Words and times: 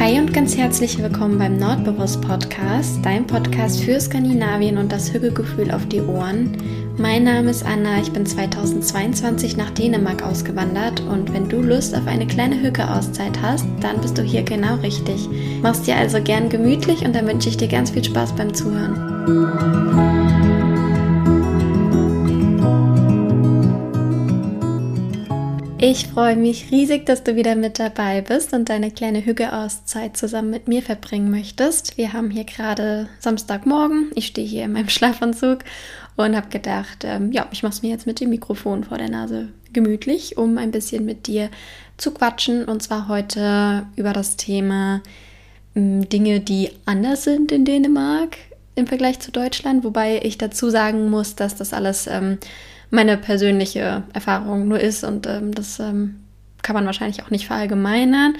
Hi 0.00 0.16
und 0.20 0.32
ganz 0.32 0.56
herzlich 0.56 1.02
willkommen 1.02 1.38
beim 1.38 1.56
Nordbewusst 1.56 2.20
Podcast, 2.22 3.00
dein 3.02 3.26
Podcast 3.26 3.80
für 3.80 3.98
Skandinavien 4.00 4.78
und 4.78 4.92
das 4.92 5.12
Hügelgefühl 5.12 5.72
auf 5.72 5.86
die 5.86 6.00
Ohren. 6.00 6.56
Mein 6.96 7.24
Name 7.24 7.50
ist 7.50 7.66
Anna, 7.66 8.00
ich 8.00 8.12
bin 8.12 8.24
2022 8.24 9.56
nach 9.56 9.70
Dänemark 9.70 10.22
ausgewandert 10.22 11.00
und 11.00 11.34
wenn 11.34 11.48
du 11.48 11.60
Lust 11.60 11.96
auf 11.96 12.06
eine 12.06 12.28
kleine 12.28 12.62
Hücke-Auszeit 12.62 13.42
hast, 13.42 13.66
dann 13.80 14.00
bist 14.00 14.16
du 14.16 14.22
hier 14.22 14.44
genau 14.44 14.76
richtig. 14.76 15.28
Mach's 15.62 15.82
dir 15.82 15.96
also 15.96 16.22
gern 16.22 16.48
gemütlich 16.48 17.04
und 17.04 17.16
dann 17.16 17.26
wünsche 17.26 17.48
ich 17.48 17.56
dir 17.56 17.68
ganz 17.68 17.90
viel 17.90 18.04
Spaß 18.04 18.36
beim 18.36 18.54
Zuhören. 18.54 20.27
Ich 25.80 26.08
freue 26.08 26.34
mich 26.34 26.72
riesig, 26.72 27.06
dass 27.06 27.22
du 27.22 27.36
wieder 27.36 27.54
mit 27.54 27.78
dabei 27.78 28.20
bist 28.20 28.52
und 28.52 28.68
deine 28.68 28.90
kleine 28.90 29.24
Hügge-Auszeit 29.24 30.16
zusammen 30.16 30.50
mit 30.50 30.66
mir 30.66 30.82
verbringen 30.82 31.30
möchtest. 31.30 31.96
Wir 31.96 32.12
haben 32.12 32.30
hier 32.30 32.42
gerade 32.42 33.08
Samstagmorgen. 33.20 34.10
Ich 34.16 34.26
stehe 34.26 34.46
hier 34.46 34.64
in 34.64 34.72
meinem 34.72 34.88
Schlafanzug 34.88 35.60
und 36.16 36.34
habe 36.34 36.48
gedacht, 36.48 37.04
ähm, 37.04 37.30
ja, 37.30 37.46
ich 37.52 37.62
mache 37.62 37.74
es 37.74 37.82
mir 37.82 37.90
jetzt 37.90 38.08
mit 38.08 38.18
dem 38.18 38.30
Mikrofon 38.30 38.82
vor 38.82 38.98
der 38.98 39.08
Nase 39.08 39.50
gemütlich, 39.72 40.36
um 40.36 40.58
ein 40.58 40.72
bisschen 40.72 41.04
mit 41.04 41.28
dir 41.28 41.48
zu 41.96 42.10
quatschen. 42.10 42.64
Und 42.64 42.82
zwar 42.82 43.06
heute 43.06 43.86
über 43.94 44.12
das 44.12 44.36
Thema 44.36 45.00
ähm, 45.76 46.08
Dinge, 46.08 46.40
die 46.40 46.70
anders 46.86 47.22
sind 47.22 47.52
in 47.52 47.64
Dänemark 47.64 48.36
im 48.74 48.88
Vergleich 48.88 49.20
zu 49.20 49.30
Deutschland. 49.30 49.84
Wobei 49.84 50.22
ich 50.24 50.38
dazu 50.38 50.70
sagen 50.70 51.08
muss, 51.08 51.36
dass 51.36 51.54
das 51.54 51.72
alles... 51.72 52.08
Ähm, 52.08 52.38
meine 52.90 53.16
persönliche 53.16 54.02
Erfahrung 54.12 54.68
nur 54.68 54.80
ist 54.80 55.04
und 55.04 55.26
ähm, 55.26 55.52
das 55.54 55.78
ähm, 55.78 56.20
kann 56.62 56.74
man 56.74 56.86
wahrscheinlich 56.86 57.22
auch 57.22 57.30
nicht 57.30 57.46
verallgemeinern. 57.46 58.36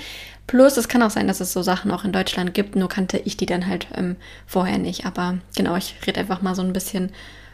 Plus, 0.47 0.79
es 0.79 0.89
kann 0.89 1.03
auch 1.03 1.11
sein, 1.11 1.29
dass 1.29 1.41
es 1.41 1.53
so 1.53 1.63
Sachen 1.63 1.91
auch 1.91 2.05
in 2.05 2.13
Deutschland 2.13 2.55
gibt, 2.55 2.75
nur 2.75 2.89
kannte 2.89 3.19
ich 3.19 3.37
die 3.37 3.47
dann 3.47 3.67
halt 3.67 3.89
ähm, 3.95 4.17
vorher 4.47 4.79
nicht. 4.79 5.05
Aber 5.05 5.39
genau, 5.55 5.77
ich 5.77 5.95
rede 6.07 6.21
einfach 6.21 6.41
mal 6.41 6.55
so 6.55 6.63
ein 6.63 6.73
bisschen 6.73 7.11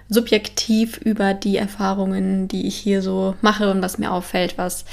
subjektiv 0.08 0.98
über 0.98 1.34
die 1.34 1.56
Erfahrungen, 1.56 2.46
die 2.46 2.68
ich 2.68 2.76
hier 2.76 3.02
so 3.02 3.34
mache 3.40 3.70
und 3.70 3.82
was 3.82 3.98
mir 3.98 4.12
auffällt, 4.12 4.58
was 4.58 4.84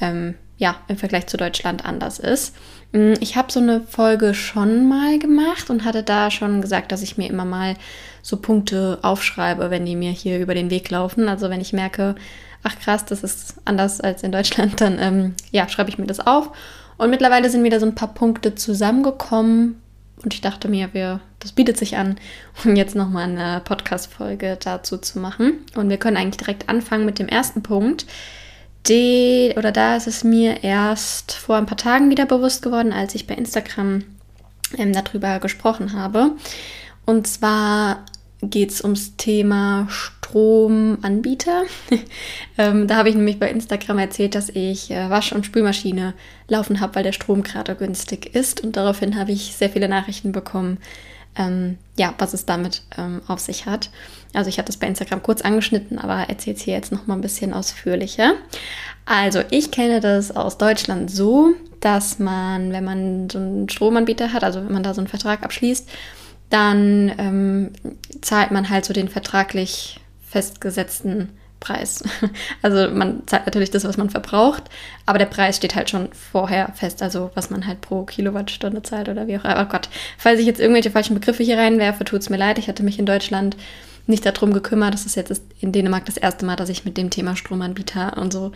ähm, 0.00 0.36
ja 0.60 0.76
im 0.88 0.98
Vergleich 0.98 1.26
zu 1.26 1.36
Deutschland 1.36 1.84
anders 1.84 2.18
ist. 2.18 2.54
Mm, 2.92 3.14
ich 3.20 3.36
habe 3.36 3.50
so 3.50 3.58
eine 3.58 3.80
Folge 3.80 4.34
schon 4.34 4.88
mal 4.88 5.18
gemacht 5.18 5.70
und 5.70 5.84
hatte 5.84 6.02
da 6.02 6.30
schon 6.30 6.60
gesagt, 6.60 6.92
dass 6.92 7.02
ich 7.02 7.16
mir 7.18 7.28
immer 7.28 7.46
mal 7.46 7.74
so 8.22 8.36
Punkte 8.36 8.98
aufschreibe, 9.02 9.70
wenn 9.70 9.86
die 9.86 9.96
mir 9.96 10.12
hier 10.12 10.38
über 10.38 10.54
den 10.54 10.70
Weg 10.70 10.90
laufen. 10.90 11.28
Also 11.28 11.48
wenn 11.50 11.62
ich 11.62 11.72
merke, 11.72 12.14
ach 12.62 12.78
krass, 12.78 13.06
das 13.06 13.24
ist 13.24 13.54
anders 13.64 14.00
als 14.00 14.22
in 14.22 14.32
Deutschland, 14.32 14.80
dann 14.80 14.98
ähm, 15.00 15.34
ja, 15.50 15.68
schreibe 15.68 15.90
ich 15.90 15.98
mir 15.98 16.06
das 16.06 16.20
auf. 16.20 16.50
Und 16.98 17.08
mittlerweile 17.08 17.48
sind 17.48 17.64
wieder 17.64 17.80
so 17.80 17.86
ein 17.86 17.94
paar 17.94 18.12
Punkte 18.12 18.54
zusammengekommen. 18.54 19.80
Und 20.22 20.34
ich 20.34 20.42
dachte 20.42 20.68
mir, 20.68 20.90
wir, 20.92 21.20
das 21.38 21.52
bietet 21.52 21.78
sich 21.78 21.96
an, 21.96 22.16
um 22.66 22.76
jetzt 22.76 22.94
nochmal 22.94 23.30
eine 23.30 23.62
Podcast-Folge 23.64 24.58
dazu 24.62 24.98
zu 24.98 25.18
machen. 25.18 25.64
Und 25.74 25.88
wir 25.88 25.96
können 25.96 26.18
eigentlich 26.18 26.36
direkt 26.36 26.68
anfangen 26.68 27.06
mit 27.06 27.18
dem 27.18 27.28
ersten 27.28 27.62
Punkt. 27.62 28.04
Die, 28.88 29.52
oder 29.56 29.72
da 29.72 29.96
ist 29.96 30.06
es 30.06 30.24
mir 30.24 30.64
erst 30.64 31.32
vor 31.32 31.56
ein 31.56 31.66
paar 31.66 31.76
Tagen 31.76 32.10
wieder 32.10 32.26
bewusst 32.26 32.62
geworden, 32.62 32.92
als 32.92 33.14
ich 33.14 33.26
bei 33.26 33.34
Instagram 33.34 34.04
ähm, 34.76 34.92
darüber 34.92 35.38
gesprochen 35.38 35.92
habe. 35.92 36.32
Und 37.04 37.26
zwar 37.26 38.04
geht 38.42 38.70
es 38.70 38.82
ums 38.82 39.16
Thema 39.16 39.86
Stromanbieter. 39.90 41.64
ähm, 42.58 42.86
da 42.86 42.96
habe 42.96 43.10
ich 43.10 43.14
nämlich 43.14 43.38
bei 43.38 43.50
Instagram 43.50 43.98
erzählt, 43.98 44.34
dass 44.34 44.48
ich 44.48 44.90
äh, 44.90 45.10
Wasch- 45.10 45.32
und 45.32 45.44
Spülmaschine 45.44 46.14
laufen 46.48 46.80
habe, 46.80 46.94
weil 46.94 47.02
der 47.02 47.12
Strom 47.12 47.42
gerade 47.42 47.74
günstig 47.74 48.34
ist. 48.34 48.62
Und 48.62 48.76
daraufhin 48.76 49.18
habe 49.18 49.32
ich 49.32 49.54
sehr 49.56 49.70
viele 49.70 49.88
Nachrichten 49.88 50.32
bekommen, 50.32 50.78
ähm, 51.36 51.78
ja, 51.96 52.14
was 52.18 52.34
es 52.34 52.46
damit 52.46 52.82
ähm, 52.98 53.22
auf 53.26 53.40
sich 53.40 53.66
hat. 53.66 53.90
Also 54.32 54.48
ich 54.48 54.58
hatte 54.58 54.66
das 54.66 54.76
bei 54.76 54.86
Instagram 54.86 55.22
kurz 55.22 55.42
angeschnitten, 55.42 55.98
aber 55.98 56.28
erzähle 56.28 56.56
es 56.56 56.62
hier 56.62 56.74
jetzt 56.74 56.92
noch 56.92 57.06
mal 57.06 57.14
ein 57.14 57.20
bisschen 57.20 57.52
ausführlicher. 57.52 58.34
Also 59.06 59.42
ich 59.50 59.70
kenne 59.70 60.00
das 60.00 60.34
aus 60.34 60.58
Deutschland 60.58 61.10
so, 61.10 61.52
dass 61.80 62.18
man, 62.18 62.72
wenn 62.72 62.84
man 62.84 63.30
so 63.30 63.38
einen 63.38 63.68
Stromanbieter 63.68 64.32
hat, 64.32 64.44
also 64.44 64.62
wenn 64.64 64.72
man 64.72 64.82
da 64.82 64.94
so 64.94 65.00
einen 65.00 65.08
Vertrag 65.08 65.42
abschließt, 65.42 65.88
dann 66.50 67.12
ähm, 67.18 67.70
zahlt 68.20 68.50
man 68.50 68.70
halt 68.70 68.84
so 68.84 68.92
den 68.92 69.08
vertraglich 69.08 70.00
festgesetzten 70.22 71.30
Preis. 71.60 72.02
Also 72.62 72.92
man 72.92 73.22
zahlt 73.26 73.46
natürlich 73.46 73.70
das, 73.70 73.84
was 73.84 73.96
man 73.96 74.10
verbraucht, 74.10 74.64
aber 75.06 75.18
der 75.18 75.26
Preis 75.26 75.56
steht 75.56 75.74
halt 75.74 75.88
schon 75.88 76.08
vorher 76.12 76.72
fest, 76.74 77.02
also 77.02 77.30
was 77.34 77.50
man 77.50 77.66
halt 77.66 77.80
pro 77.80 78.04
Kilowattstunde 78.04 78.82
zahlt 78.82 79.08
oder 79.08 79.26
wie 79.26 79.38
auch 79.38 79.44
immer. 79.44 79.60
Oh 79.62 79.70
Gott, 79.70 79.88
falls 80.18 80.40
ich 80.40 80.46
jetzt 80.46 80.60
irgendwelche 80.60 80.90
falschen 80.90 81.14
Begriffe 81.14 81.42
hier 81.42 81.58
reinwerfe, 81.58 82.04
tut 82.04 82.20
es 82.20 82.30
mir 82.30 82.36
leid. 82.36 82.58
Ich 82.58 82.68
hatte 82.68 82.82
mich 82.82 82.98
in 82.98 83.06
Deutschland 83.06 83.56
nicht 84.06 84.26
darum 84.26 84.52
gekümmert. 84.52 84.94
Das 84.94 85.06
ist 85.06 85.16
jetzt 85.16 85.42
in 85.60 85.72
Dänemark 85.72 86.04
das 86.06 86.16
erste 86.16 86.44
Mal, 86.44 86.56
dass 86.56 86.68
ich 86.68 86.84
mit 86.84 86.96
dem 86.96 87.10
Thema 87.10 87.36
Stromanbieter 87.36 88.16
und 88.18 88.32
so 88.32 88.52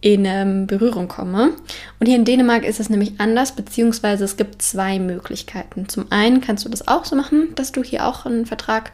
in 0.00 0.26
ähm, 0.26 0.66
Berührung 0.66 1.08
komme. 1.08 1.52
Und 1.98 2.06
hier 2.06 2.16
in 2.16 2.26
Dänemark 2.26 2.64
ist 2.64 2.78
es 2.78 2.90
nämlich 2.90 3.14
anders, 3.18 3.52
beziehungsweise 3.52 4.24
es 4.24 4.36
gibt 4.36 4.60
zwei 4.60 4.98
Möglichkeiten. 4.98 5.88
Zum 5.88 6.12
einen 6.12 6.40
kannst 6.42 6.64
du 6.64 6.68
das 6.68 6.86
auch 6.86 7.06
so 7.06 7.16
machen, 7.16 7.54
dass 7.54 7.72
du 7.72 7.82
hier 7.82 8.06
auch 8.06 8.26
einen 8.26 8.44
Vertrag 8.44 8.92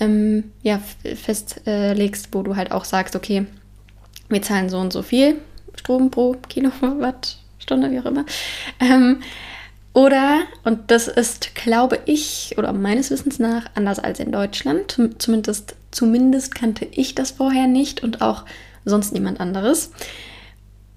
ähm, 0.00 0.52
ja, 0.62 0.80
festlegst, 1.04 2.28
wo 2.32 2.42
du 2.42 2.56
halt 2.56 2.72
auch 2.72 2.84
sagst, 2.84 3.14
okay, 3.14 3.46
wir 4.28 4.42
zahlen 4.42 4.68
so 4.68 4.78
und 4.78 4.92
so 4.92 5.02
viel 5.02 5.36
Strom 5.74 6.10
pro 6.10 6.36
Kilowattstunde, 6.48 7.90
wie 7.90 8.00
auch 8.00 8.06
immer. 8.06 8.24
Ähm, 8.80 9.22
oder, 9.92 10.42
und 10.64 10.90
das 10.90 11.08
ist, 11.08 11.54
glaube 11.54 11.98
ich, 12.06 12.54
oder 12.56 12.72
meines 12.72 13.10
Wissens 13.10 13.38
nach, 13.38 13.66
anders 13.74 13.98
als 13.98 14.20
in 14.20 14.30
Deutschland. 14.30 14.98
Zumindest, 15.18 15.74
zumindest 15.90 16.54
kannte 16.54 16.84
ich 16.84 17.14
das 17.14 17.32
vorher 17.32 17.66
nicht 17.66 18.02
und 18.02 18.22
auch 18.22 18.44
sonst 18.84 19.12
niemand 19.12 19.40
anderes. 19.40 19.90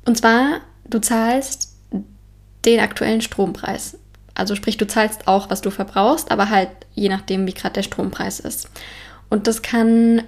Und 0.05 0.17
zwar, 0.17 0.61
du 0.87 0.99
zahlst 0.99 1.73
den 2.65 2.79
aktuellen 2.79 3.21
Strompreis. 3.21 3.97
Also 4.35 4.55
sprich, 4.55 4.77
du 4.77 4.87
zahlst 4.87 5.27
auch, 5.27 5.49
was 5.49 5.61
du 5.61 5.69
verbrauchst, 5.69 6.31
aber 6.31 6.49
halt 6.49 6.69
je 6.95 7.09
nachdem, 7.09 7.45
wie 7.47 7.53
gerade 7.53 7.73
der 7.73 7.83
Strompreis 7.83 8.39
ist. 8.39 8.69
Und 9.29 9.47
das 9.47 9.61
kann 9.61 10.23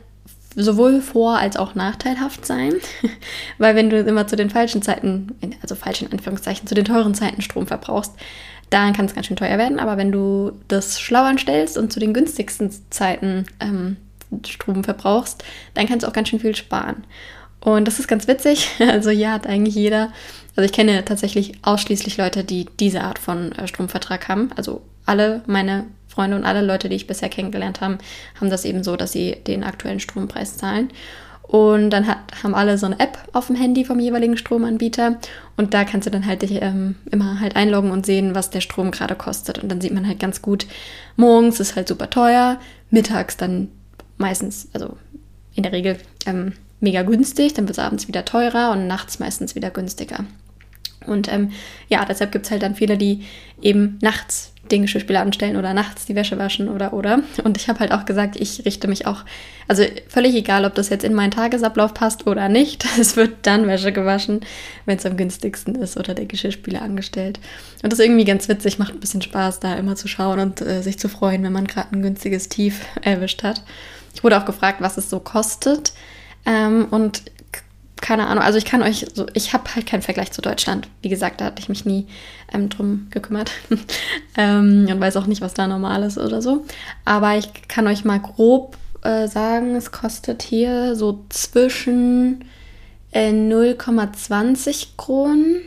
sowohl 0.56 1.02
vor- 1.02 1.38
als 1.38 1.58
auch 1.58 1.76
nachteilhaft 1.76 2.46
sein, 2.46 2.74
weil 3.58 3.76
wenn 3.76 3.90
du 3.90 4.00
immer 4.00 4.26
zu 4.28 4.36
den 4.36 4.50
falschen 4.50 4.82
Zeiten, 4.82 5.36
also 5.62 5.76
falsch 5.76 6.02
in 6.02 6.12
Anführungszeichen, 6.12 6.68
zu 6.68 6.76
den 6.76 6.86
teuren 6.86 7.14
Zeiten 7.14 7.42
Strom 7.42 7.68
verbrauchst, 7.68 8.14
dann 8.70 8.94
kann 8.94 9.06
es 9.06 9.14
ganz 9.14 9.28
schön 9.28 9.36
teuer 9.36 9.58
werden. 9.58 9.80
Aber 9.80 9.98
wenn 9.98 10.12
du 10.12 10.54
das 10.68 11.00
schlau 11.00 11.24
anstellst 11.24 11.78
und 11.78 11.92
zu 11.94 12.00
den 12.00 12.14
günstigsten 12.14 12.72
Zeiten 12.90 13.46
ähm, 13.60 13.98
Strom 14.48 14.84
verbrauchst, 14.84 15.44
dann 15.76 15.88
kannst 15.88 16.04
du 16.04 16.08
auch 16.10 16.14
ganz 16.14 16.30
schön 16.30 16.40
viel 16.40 16.56
sparen. 16.56 17.04
Und 17.60 17.88
das 17.88 18.00
ist 18.00 18.08
ganz 18.08 18.28
witzig. 18.28 18.70
Also 18.80 19.10
ja, 19.10 19.34
hat 19.34 19.48
eigentlich 19.48 19.76
jeder. 19.76 20.12
Also 20.56 20.66
ich 20.66 20.72
kenne 20.72 21.04
tatsächlich 21.04 21.54
ausschließlich 21.64 22.18
Leute, 22.18 22.44
die 22.44 22.68
diese 22.80 23.02
Art 23.02 23.20
von 23.20 23.52
äh, 23.54 23.68
Stromvertrag 23.68 24.28
haben. 24.30 24.52
Also 24.56 24.82
alle 25.06 25.42
meine 25.48 25.86
Freunde 26.08 26.38
und 26.38 26.46
alle 26.46 26.62
Leute, 26.62 26.88
die 26.88 26.96
ich 26.96 27.08
bisher 27.08 27.30
kennengelernt 27.30 27.82
habe, 27.82 27.98
haben 28.40 28.50
das 28.50 28.66
eben 28.66 28.84
so, 28.84 28.96
dass 28.96 29.12
sie 29.12 29.36
den 29.48 29.64
aktuellen 29.64 30.00
Strompreis 30.00 30.58
zahlen. 30.58 30.90
Und 31.44 31.92
dann 31.92 32.08
hat, 32.08 32.18
haben 32.42 32.56
alle 32.56 32.78
so 32.78 32.88
eine 32.88 33.00
App 33.00 33.20
auf 33.34 33.48
dem 33.48 33.56
Handy 33.56 33.86
vom 33.86 34.00
jeweiligen 34.00 34.38
Stromanbieter. 34.38 35.20
Und 35.58 35.74
da 35.74 35.84
kannst 35.84 36.08
du 36.08 36.12
dann 36.12 36.26
halt 36.26 36.42
dich 36.42 36.54
ähm, 36.62 36.96
immer 37.12 37.40
halt 37.40 37.56
einloggen 37.56 37.92
und 37.92 38.06
sehen, 38.06 38.34
was 38.34 38.50
der 38.50 38.62
Strom 38.62 38.92
gerade 38.92 39.16
kostet. 39.16 39.60
Und 39.60 39.70
dann 39.70 39.82
sieht 39.82 39.94
man 39.94 40.08
halt 40.08 40.20
ganz 40.20 40.42
gut, 40.42 40.66
morgens 41.18 41.60
ist 41.60 41.76
halt 41.76 41.88
super 41.88 42.10
teuer, 42.10 42.60
mittags 42.90 43.38
dann 43.38 43.70
meistens, 44.18 44.70
also 44.74 44.98
in 45.54 45.64
der 45.64 45.72
Regel 45.72 45.98
ähm, 46.26 46.54
mega 46.80 47.04
günstig, 47.04 47.54
dann 47.54 47.68
wird 47.68 47.78
es 47.78 47.84
abends 47.84 48.08
wieder 48.08 48.26
teurer 48.26 48.72
und 48.72 48.88
nachts 48.88 49.20
meistens 49.20 49.54
wieder 49.54 49.70
günstiger. 49.70 50.26
Und 51.06 51.32
ähm, 51.32 51.52
ja, 51.90 52.06
deshalb 52.06 52.32
gibt 52.32 52.46
es 52.46 52.52
halt 52.52 52.64
dann 52.64 52.76
viele, 52.76 52.98
die 52.98 53.24
eben 53.62 53.98
nachts 54.02 54.52
den 54.72 54.82
Geschirrspüler 54.82 55.22
anstellen 55.22 55.58
oder 55.58 55.74
nachts 55.74 56.06
die 56.06 56.16
Wäsche 56.16 56.38
waschen 56.38 56.70
oder 56.70 56.94
oder. 56.94 57.20
Und 57.44 57.58
ich 57.58 57.70
habe 57.70 57.80
halt 57.80 57.92
auch 57.92 58.06
gesagt, 58.06 58.36
ich 58.40 58.66
richte 58.66 58.88
mich 58.88 59.06
auch, 59.06 59.24
also 59.68 59.84
völlig 60.08 60.34
egal, 60.36 60.66
ob 60.66 60.74
das 60.74 60.90
jetzt 60.90 61.04
in 61.04 61.14
meinen 61.14 61.32
Tagesablauf 61.32 61.94
passt 61.94 62.26
oder 62.26 62.50
nicht, 62.50 62.86
es 63.00 63.16
wird 63.16 63.36
dann 63.44 63.68
Wäsche 63.68 63.92
gewaschen, 63.92 64.42
wenn 64.86 64.98
es 64.98 65.06
am 65.06 65.18
günstigsten 65.18 65.76
ist 65.76 65.98
oder 65.98 66.14
der 66.14 66.26
Geschirrspüler 66.26 66.82
angestellt. 66.82 67.40
Und 67.84 67.92
das 67.92 68.00
ist 68.00 68.06
irgendwie 68.06 68.26
ganz 68.26 68.50
witzig, 68.50 68.80
macht 68.80 68.94
ein 68.94 69.00
bisschen 69.00 69.22
Spaß, 69.22 69.60
da 69.60 69.76
immer 69.76 69.96
zu 69.96 70.08
schauen 70.08 70.40
und 70.40 70.62
äh, 70.62 70.82
sich 70.82 70.98
zu 70.98 71.10
freuen, 71.10 71.44
wenn 71.44 71.54
man 71.54 71.68
gerade 71.68 71.94
ein 71.94 72.02
günstiges 72.02 72.50
Tief 72.50 72.82
erwischt 73.02 73.44
hat. 73.44 73.64
Ich 74.16 74.24
wurde 74.24 74.38
auch 74.38 74.46
gefragt, 74.46 74.82
was 74.82 74.98
es 74.98 75.10
so 75.10 75.20
kostet. 75.20 75.94
Ähm, 76.46 76.88
und 76.90 77.24
keine 78.06 78.28
Ahnung, 78.28 78.44
also 78.44 78.60
ich 78.60 78.66
kann 78.66 78.84
euch 78.84 79.08
so, 79.16 79.26
ich 79.34 79.52
habe 79.52 79.64
halt 79.74 79.88
keinen 79.88 80.04
Vergleich 80.04 80.32
zu 80.32 80.44
Deutschland. 80.44 80.88
Wie 81.02 81.10
gesagt, 81.10 81.42
da 81.42 81.46
hatte 81.46 81.60
ich 81.60 81.70
mich 81.70 81.86
nie 81.86 82.06
ähm, 82.54 82.70
drum 82.70 83.08
gekümmert 83.10 83.50
ähm, 84.38 84.88
und 84.88 85.00
weiß 85.00 85.18
auch 85.18 85.26
nicht, 85.26 85.42
was 85.42 85.56
da 85.56 85.66
normal 85.66 86.04
ist 86.04 86.20
oder 86.20 86.40
so. 86.40 86.66
Aber 87.04 87.36
ich 87.36 87.50
kann 87.68 87.88
euch 87.88 88.06
mal 88.06 88.20
grob 88.20 88.78
äh, 89.02 89.28
sagen, 89.28 89.76
es 89.76 89.92
kostet 89.92 90.44
hier 90.44 90.96
so 90.96 91.26
zwischen 91.30 92.46
äh, 93.12 93.32
0,20 93.32 94.90
Kronen 94.98 95.64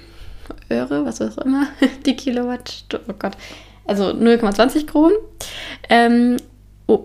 Euro, 0.70 1.04
was 1.04 1.20
auch 1.20 1.38
immer, 1.38 1.66
die 2.06 2.14
Kilowattstunde, 2.14 3.04
oh 3.08 3.14
Gott, 3.18 3.36
also 3.84 4.10
0,20 4.10 4.86
Kronen, 4.86 5.16
ähm, 5.88 6.36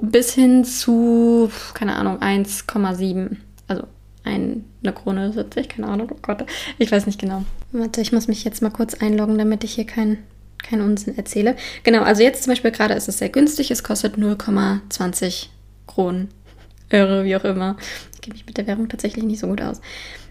bis 0.01 0.35
hin 0.35 0.63
zu, 0.63 1.51
keine 1.73 1.95
Ahnung, 1.95 2.19
1,7, 2.19 3.37
also 4.23 4.61
eine 4.83 4.93
Krone 4.93 5.33
70, 5.33 5.69
keine 5.69 5.87
Ahnung, 5.87 6.09
oh 6.11 6.17
Gott, 6.21 6.45
ich 6.77 6.91
weiß 6.91 7.05
nicht 7.05 7.19
genau. 7.19 7.43
Warte, 7.71 8.01
ich 8.01 8.11
muss 8.11 8.27
mich 8.27 8.43
jetzt 8.43 8.61
mal 8.61 8.69
kurz 8.69 8.93
einloggen, 8.95 9.37
damit 9.37 9.63
ich 9.63 9.73
hier 9.73 9.85
keinen 9.85 10.17
kein 10.63 10.81
Unsinn 10.81 11.17
erzähle. 11.17 11.55
Genau, 11.83 12.03
also 12.03 12.23
jetzt 12.23 12.43
zum 12.43 12.51
Beispiel 12.51 12.71
gerade 12.71 12.93
ist 12.93 13.09
es 13.09 13.17
sehr 13.17 13.29
günstig, 13.29 13.69
es 13.69 13.83
kostet 13.83 14.15
0,20 14.15 15.47
Kronen, 15.87 16.29
Euro, 16.91 17.25
wie 17.25 17.35
auch 17.35 17.43
immer. 17.43 17.75
Ich 18.15 18.21
kenne 18.21 18.33
mich 18.33 18.45
mit 18.45 18.57
der 18.57 18.67
Währung 18.67 18.87
tatsächlich 18.87 19.25
nicht 19.25 19.39
so 19.39 19.47
gut 19.47 19.61
aus. 19.61 19.81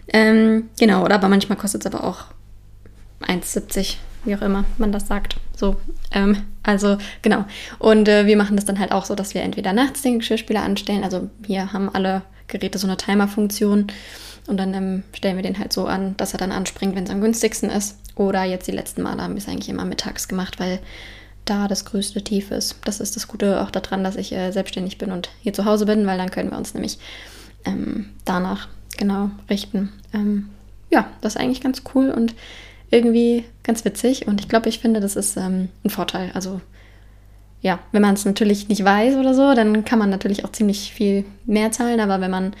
Ähm, 0.07 0.69
genau, 0.79 1.03
oder 1.03 1.15
aber 1.15 1.29
manchmal 1.29 1.57
kostet 1.57 1.85
es 1.85 1.93
aber 1.93 2.03
auch 2.03 2.25
1,70, 3.21 3.97
wie 4.25 4.35
auch 4.35 4.41
immer 4.41 4.65
man 4.77 4.91
das 4.91 5.07
sagt. 5.07 5.37
So, 5.55 5.75
ähm, 6.11 6.37
also 6.63 6.97
genau. 7.21 7.45
Und 7.79 8.07
äh, 8.07 8.25
wir 8.25 8.37
machen 8.37 8.55
das 8.55 8.65
dann 8.65 8.79
halt 8.79 8.91
auch 8.91 9.05
so, 9.05 9.15
dass 9.15 9.33
wir 9.33 9.41
entweder 9.41 9.73
nachts 9.73 10.01
den 10.01 10.19
Geschirrspüler 10.19 10.63
anstellen. 10.63 11.03
Also 11.03 11.29
hier 11.45 11.71
haben 11.71 11.93
alle 11.93 12.23
Geräte 12.47 12.77
so 12.77 12.87
eine 12.87 12.97
Timer-Funktion. 12.97 13.87
Und 14.47 14.57
dann 14.57 14.73
ähm, 14.73 15.03
stellen 15.13 15.37
wir 15.37 15.43
den 15.43 15.59
halt 15.59 15.71
so 15.71 15.85
an, 15.85 16.15
dass 16.17 16.33
er 16.33 16.39
dann 16.39 16.51
anspringt, 16.51 16.95
wenn 16.95 17.05
es 17.05 17.09
am 17.09 17.21
günstigsten 17.21 17.69
ist. 17.69 17.97
Oder 18.15 18.43
jetzt 18.43 18.67
die 18.67 18.73
letzten 18.73 19.01
Male 19.01 19.21
haben 19.21 19.33
wir 19.33 19.41
es 19.41 19.47
eigentlich 19.47 19.69
immer 19.69 19.85
mittags 19.85 20.27
gemacht, 20.27 20.59
weil 20.59 20.79
da 21.45 21.67
das 21.67 21.85
größte 21.85 22.23
Tief 22.23 22.51
ist. 22.51 22.77
Das 22.85 22.99
ist 22.99 23.15
das 23.15 23.27
Gute 23.27 23.61
auch 23.61 23.71
daran, 23.71 24.03
dass 24.03 24.15
ich 24.15 24.31
äh, 24.33 24.51
selbstständig 24.51 24.97
bin 24.97 25.11
und 25.11 25.29
hier 25.41 25.53
zu 25.53 25.65
Hause 25.65 25.85
bin, 25.85 26.05
weil 26.05 26.17
dann 26.17 26.31
können 26.31 26.51
wir 26.51 26.57
uns 26.57 26.73
nämlich 26.73 26.99
ähm, 27.65 28.09
danach 28.25 28.67
genau 28.97 29.31
richten. 29.49 29.91
Ähm, 30.13 30.49
ja, 30.89 31.09
das 31.21 31.35
ist 31.35 31.41
eigentlich 31.41 31.61
ganz 31.61 31.83
cool 31.93 32.09
und 32.09 32.35
irgendwie 32.91 33.45
ganz 33.63 33.83
witzig. 33.83 34.27
Und 34.27 34.39
ich 34.39 34.47
glaube, 34.47 34.69
ich 34.69 34.79
finde, 34.79 34.99
das 34.99 35.15
ist 35.15 35.35
ähm, 35.37 35.69
ein 35.83 35.89
Vorteil. 35.89 36.31
Also 36.33 36.61
ja, 37.63 37.79
wenn 37.93 38.01
man 38.01 38.13
es 38.13 38.25
natürlich 38.25 38.67
nicht 38.67 38.83
weiß 38.83 39.15
oder 39.15 39.33
so, 39.33 39.55
dann 39.55 39.85
kann 39.85 39.97
man 39.97 40.09
natürlich 40.09 40.43
auch 40.43 40.51
ziemlich 40.51 40.93
viel 40.93 41.23
mehr 41.45 41.71
zahlen. 41.71 42.01
Aber 42.01 42.19
wenn 42.19 42.29
man 42.29 42.53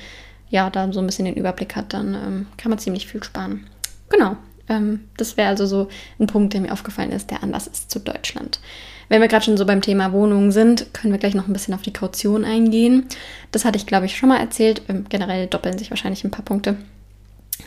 ja 0.49 0.69
da 0.69 0.91
so 0.91 1.01
ein 1.01 1.05
bisschen 1.05 1.25
den 1.25 1.35
Überblick 1.35 1.75
hat, 1.75 1.93
dann 1.93 2.15
ähm, 2.15 2.47
kann 2.57 2.69
man 2.69 2.79
ziemlich 2.79 3.05
viel 3.05 3.21
sparen. 3.21 3.67
Genau. 4.09 4.37
Ähm, 4.69 5.01
das 5.17 5.35
wäre 5.35 5.49
also 5.49 5.65
so 5.65 5.89
ein 6.19 6.27
Punkt, 6.27 6.53
der 6.53 6.61
mir 6.61 6.71
aufgefallen 6.71 7.11
ist, 7.11 7.31
der 7.31 7.43
anders 7.43 7.67
ist 7.67 7.91
zu 7.91 7.99
Deutschland. 7.99 8.61
Wenn 9.09 9.19
wir 9.19 9.27
gerade 9.27 9.43
schon 9.43 9.57
so 9.57 9.65
beim 9.65 9.81
Thema 9.81 10.13
Wohnungen 10.13 10.53
sind, 10.53 10.93
können 10.93 11.11
wir 11.11 11.19
gleich 11.19 11.35
noch 11.35 11.47
ein 11.47 11.53
bisschen 11.53 11.73
auf 11.73 11.81
die 11.81 11.91
Kaution 11.91 12.45
eingehen. 12.45 13.05
Das 13.51 13.65
hatte 13.65 13.77
ich, 13.77 13.85
glaube 13.85 14.05
ich, 14.05 14.15
schon 14.15 14.29
mal 14.29 14.39
erzählt. 14.39 14.83
Ähm, 14.87 15.05
generell 15.09 15.47
doppeln 15.47 15.77
sich 15.77 15.89
wahrscheinlich 15.89 16.23
ein 16.23 16.31
paar 16.31 16.45
Punkte. 16.45 16.77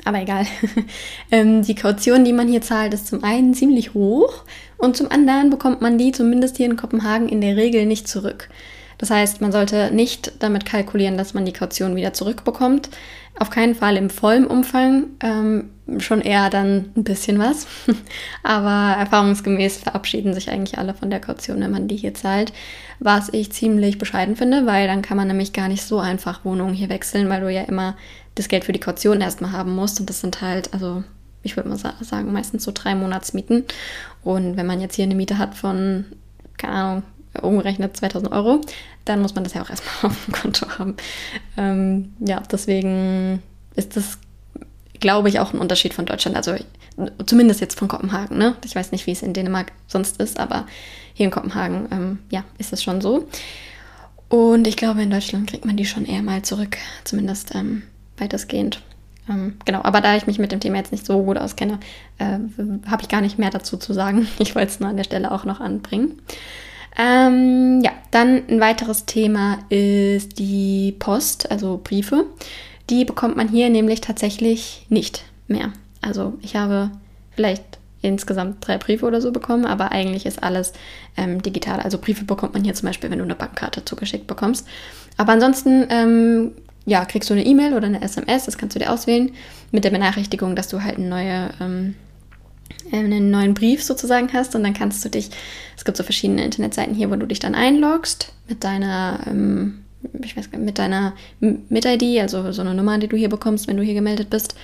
Aber 0.05 0.21
egal. 0.21 0.47
ähm, 1.31 1.63
die 1.63 1.75
Kaution, 1.75 2.25
die 2.25 2.33
man 2.33 2.49
hier 2.49 2.63
zahlt, 2.63 2.95
ist 2.95 3.07
zum 3.07 3.25
einen 3.25 3.55
ziemlich 3.55 3.95
hoch 3.95 4.45
und 4.79 4.97
zum 4.97 5.11
anderen 5.11 5.51
bekommt 5.51 5.81
man 5.81 5.99
die 5.99 6.13
zumindest 6.13 6.57
hier 6.57 6.67
in 6.67 6.77
Kopenhagen 6.77 7.29
in 7.29 7.41
der 7.41 7.57
Regel 7.57 7.87
nicht 7.87 8.09
zurück. 8.09 8.49
Das 8.99 9.11
heißt, 9.11 9.41
man 9.41 9.53
sollte 9.53 9.91
nicht 9.93 10.33
damit 10.43 10.65
kalkulieren, 10.65 11.19
dass 11.19 11.35
man 11.35 11.45
die 11.45 11.53
Kaution 11.53 11.97
wieder 11.97 12.13
zurückbekommt. 12.13 12.89
Auf 13.39 13.51
keinen 13.51 13.75
Fall 13.75 13.99
im 13.99 14.09
vollen 14.09 14.47
Umfang, 14.47 15.09
ähm, 15.21 15.71
schon 15.99 16.23
eher 16.23 16.49
dann 16.49 16.93
ein 16.97 17.05
bisschen 17.05 17.39
was. 17.39 17.67
Aber 18.43 18.99
erfahrungsgemäß 18.99 19.77
verabschieden 19.77 20.33
sich 20.33 20.51
eigentlich 20.51 20.79
alle 20.79 20.95
von 20.95 21.11
der 21.11 21.21
Kaution, 21.21 21.61
wenn 21.61 21.71
man 21.71 21.89
die 21.89 21.97
hier 21.97 22.15
zahlt. 22.15 22.55
Was 22.99 23.29
ich 23.29 23.53
ziemlich 23.53 23.99
bescheiden 23.99 24.37
finde, 24.37 24.65
weil 24.65 24.87
dann 24.87 25.03
kann 25.03 25.19
man 25.19 25.29
nämlich 25.29 25.53
gar 25.53 25.69
nicht 25.69 25.83
so 25.83 25.99
einfach 25.99 26.47
Wohnungen 26.47 26.73
hier 26.73 26.89
wechseln, 26.89 27.29
weil 27.29 27.43
du 27.43 27.53
ja 27.53 27.63
immer 27.63 27.97
das 28.37 28.49
Geld 28.49 28.65
für 28.65 28.73
die 28.73 28.81
Kaution 28.81 29.21
erstmal 29.21 29.51
haben 29.51 29.75
musst. 29.75 29.99
Und 29.99 30.09
das 30.09 30.21
sind 30.21 30.41
halt, 30.41 30.73
also 30.73 31.03
ich 31.43 31.57
würde 31.57 31.69
mal 31.69 31.79
sagen, 31.79 32.33
meistens 32.33 32.63
so 32.63 32.71
drei 32.73 32.95
Monatsmieten. 32.95 33.65
Und 34.23 34.57
wenn 34.57 34.67
man 34.67 34.81
jetzt 34.81 34.95
hier 34.95 35.05
eine 35.05 35.15
Miete 35.15 35.39
hat 35.39 35.55
von, 35.55 36.05
keine 36.57 36.73
Ahnung, 36.73 37.03
umgerechnet 37.43 37.97
2000 37.97 38.33
Euro, 38.33 38.61
dann 39.05 39.21
muss 39.21 39.35
man 39.35 39.45
das 39.45 39.55
ja 39.55 39.63
auch 39.63 39.71
erstmal 39.71 39.95
auf 40.11 40.25
dem 40.25 40.35
Konto 40.35 40.69
haben. 40.79 40.97
Ähm, 41.57 42.13
ja, 42.21 42.43
deswegen 42.51 43.43
ist 43.75 43.97
das, 43.97 44.19
glaube 45.01 45.29
ich, 45.29 45.41
auch 45.41 45.53
ein 45.53 45.61
Unterschied 45.61 45.95
von 45.95 46.07
Deutschland. 46.07 46.37
Also 46.37 46.57
zumindest 47.25 47.61
jetzt 47.61 47.79
von 47.79 47.89
Kopenhagen. 47.89 48.39
Ne? 48.39 48.57
Ich 48.65 48.75
weiß 48.75 48.93
nicht, 48.93 49.07
wie 49.07 49.13
es 49.13 49.23
in 49.23 49.35
Dänemark 49.35 49.73
sonst 49.87 50.21
ist, 50.21 50.39
aber 50.39 50.67
hier 51.15 51.27
in 51.27 51.33
Kopenhagen, 51.33 51.89
ähm, 51.91 52.19
ja, 52.31 52.45
ist 52.59 52.73
es 52.73 52.83
schon 52.83 53.01
so. 53.01 53.29
Und 54.29 54.67
ich 54.67 54.77
glaube, 54.77 55.03
in 55.03 55.11
Deutschland 55.11 55.49
kriegt 55.49 55.65
man 55.65 55.77
die 55.77 55.87
schon 55.87 56.05
eher 56.05 56.23
mal 56.23 56.43
zurück, 56.43 56.77
zumindest 57.05 57.55
ähm, 57.55 57.83
weitestgehend. 58.19 58.83
Ähm, 59.29 59.57
genau, 59.65 59.83
aber 59.83 60.01
da 60.01 60.17
ich 60.17 60.27
mich 60.27 60.39
mit 60.39 60.53
dem 60.53 60.61
Thema 60.61 60.77
jetzt 60.77 60.93
nicht 60.93 61.05
so 61.05 61.23
gut 61.23 61.39
auskenne, 61.39 61.81
äh, 62.19 62.39
habe 62.89 63.03
ich 63.03 63.09
gar 63.09 63.21
nicht 63.21 63.39
mehr 63.39 63.51
dazu 63.51 63.77
zu 63.77 63.93
sagen. 63.93 64.27
Ich 64.39 64.55
wollte 64.55 64.69
es 64.69 64.81
nur 64.81 64.89
an 64.89 64.97
der 64.97 65.05
Stelle 65.05 65.33
auch 65.33 65.45
noch 65.45 65.61
anbringen. 65.61 66.21
Ähm, 66.99 67.83
ja, 67.85 67.91
dann 68.11 68.43
ein 68.49 68.61
weiteres 68.61 69.05
Thema 69.05 69.59
ist 69.69 70.39
die 70.39 70.95
Post, 70.99 71.51
also 71.51 71.81
Briefe. 71.83 72.25
Die 72.89 73.05
bekommt 73.05 73.37
man 73.37 73.49
hier 73.49 73.69
nämlich 73.69 74.01
tatsächlich 74.01 74.87
nicht 74.89 75.25
mehr. 75.49 75.73
Also 76.01 76.35
ich 76.41 76.57
habe 76.57 76.91
vielleicht 77.35 77.79
insgesamt 78.01 78.67
drei 78.67 78.79
Briefe 78.79 79.05
oder 79.05 79.21
so 79.21 79.33
bekommen, 79.33 79.67
aber 79.67 79.93
eigentlich 79.93 80.25
ist 80.25 80.43
alles 80.43 80.73
ähm, 81.17 81.43
digital. 81.43 81.81
Also 81.81 81.99
Briefe 81.99 82.25
bekommt 82.25 82.55
man 82.55 82.65
hier 82.65 82.75
zum 82.75 82.87
Beispiel, 82.87 83.11
wenn 83.11 83.19
du 83.19 83.25
eine 83.25 83.35
Bankkarte 83.35 83.85
zugeschickt 83.85 84.27
bekommst. 84.27 84.67
Aber 85.17 85.33
ansonsten 85.33 85.87
ähm, 85.91 86.53
ja, 86.87 87.05
kriegst 87.05 87.29
du 87.29 87.35
eine 87.35 87.45
E-Mail 87.45 87.75
oder 87.75 87.87
eine 87.87 88.01
SMS, 88.01 88.47
das 88.47 88.57
kannst 88.57 88.75
du 88.75 88.81
dir 88.81 88.91
auswählen, 88.91 89.33
mit 89.73 89.85
der 89.85 89.91
Benachrichtigung, 89.91 90.57
dass 90.57 90.69
du 90.69 90.83
halt 90.83 90.97
eine 90.97 91.09
neue 91.09 91.51
ähm, 91.61 91.95
einen 92.93 93.31
neuen 93.31 93.55
Brief 93.55 93.83
sozusagen 93.83 94.33
hast 94.33 94.55
und 94.55 94.63
dann 94.63 94.75
kannst 94.75 95.05
du 95.05 95.09
dich, 95.09 95.31
es 95.77 95.85
gibt 95.85 95.97
so 95.97 96.03
verschiedene 96.03 96.45
Internetseiten 96.45 96.95
hier, 96.95 97.11
wo 97.11 97.17
du 97.17 97.27
dich 97.27 97.39
dann 97.39 97.55
einloggst 97.55 98.33
mit 98.49 98.65
deiner, 98.65 99.21
ähm, 99.27 99.85
ich 100.23 100.37
weiß 100.37 100.51
mit 100.59 100.79
deiner 100.79 101.15
Mit-ID, 101.41 102.21
also 102.21 102.53
so 102.53 102.63
eine 102.63 102.75
Nummer, 102.75 102.99
die 102.99 103.09
du 103.09 103.17
hier 103.17 103.29
bekommst, 103.29 103.67
wenn 103.67 103.77
du 103.77 103.83
hier 103.83 103.95
gemeldet 103.95 104.31
bist. 104.31 104.55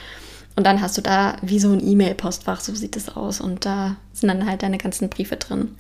Und 0.55 0.67
dann 0.67 0.83
hast 0.83 0.99
du 0.99 1.03
da 1.03 1.37
wie 1.43 1.59
so 1.59 1.73
ein 1.73 1.85
E-Mail-Postfach, 1.85 2.61
so 2.61 2.75
sieht 2.75 2.97
es 2.97 3.09
aus. 3.09 3.41
Und 3.41 3.65
da 3.65 3.97
sind 4.13 4.29
dann 4.29 4.47
halt 4.47 4.63
deine 4.63 4.77
ganzen 4.77 5.09
Briefe 5.09 5.37
drin. 5.37 5.75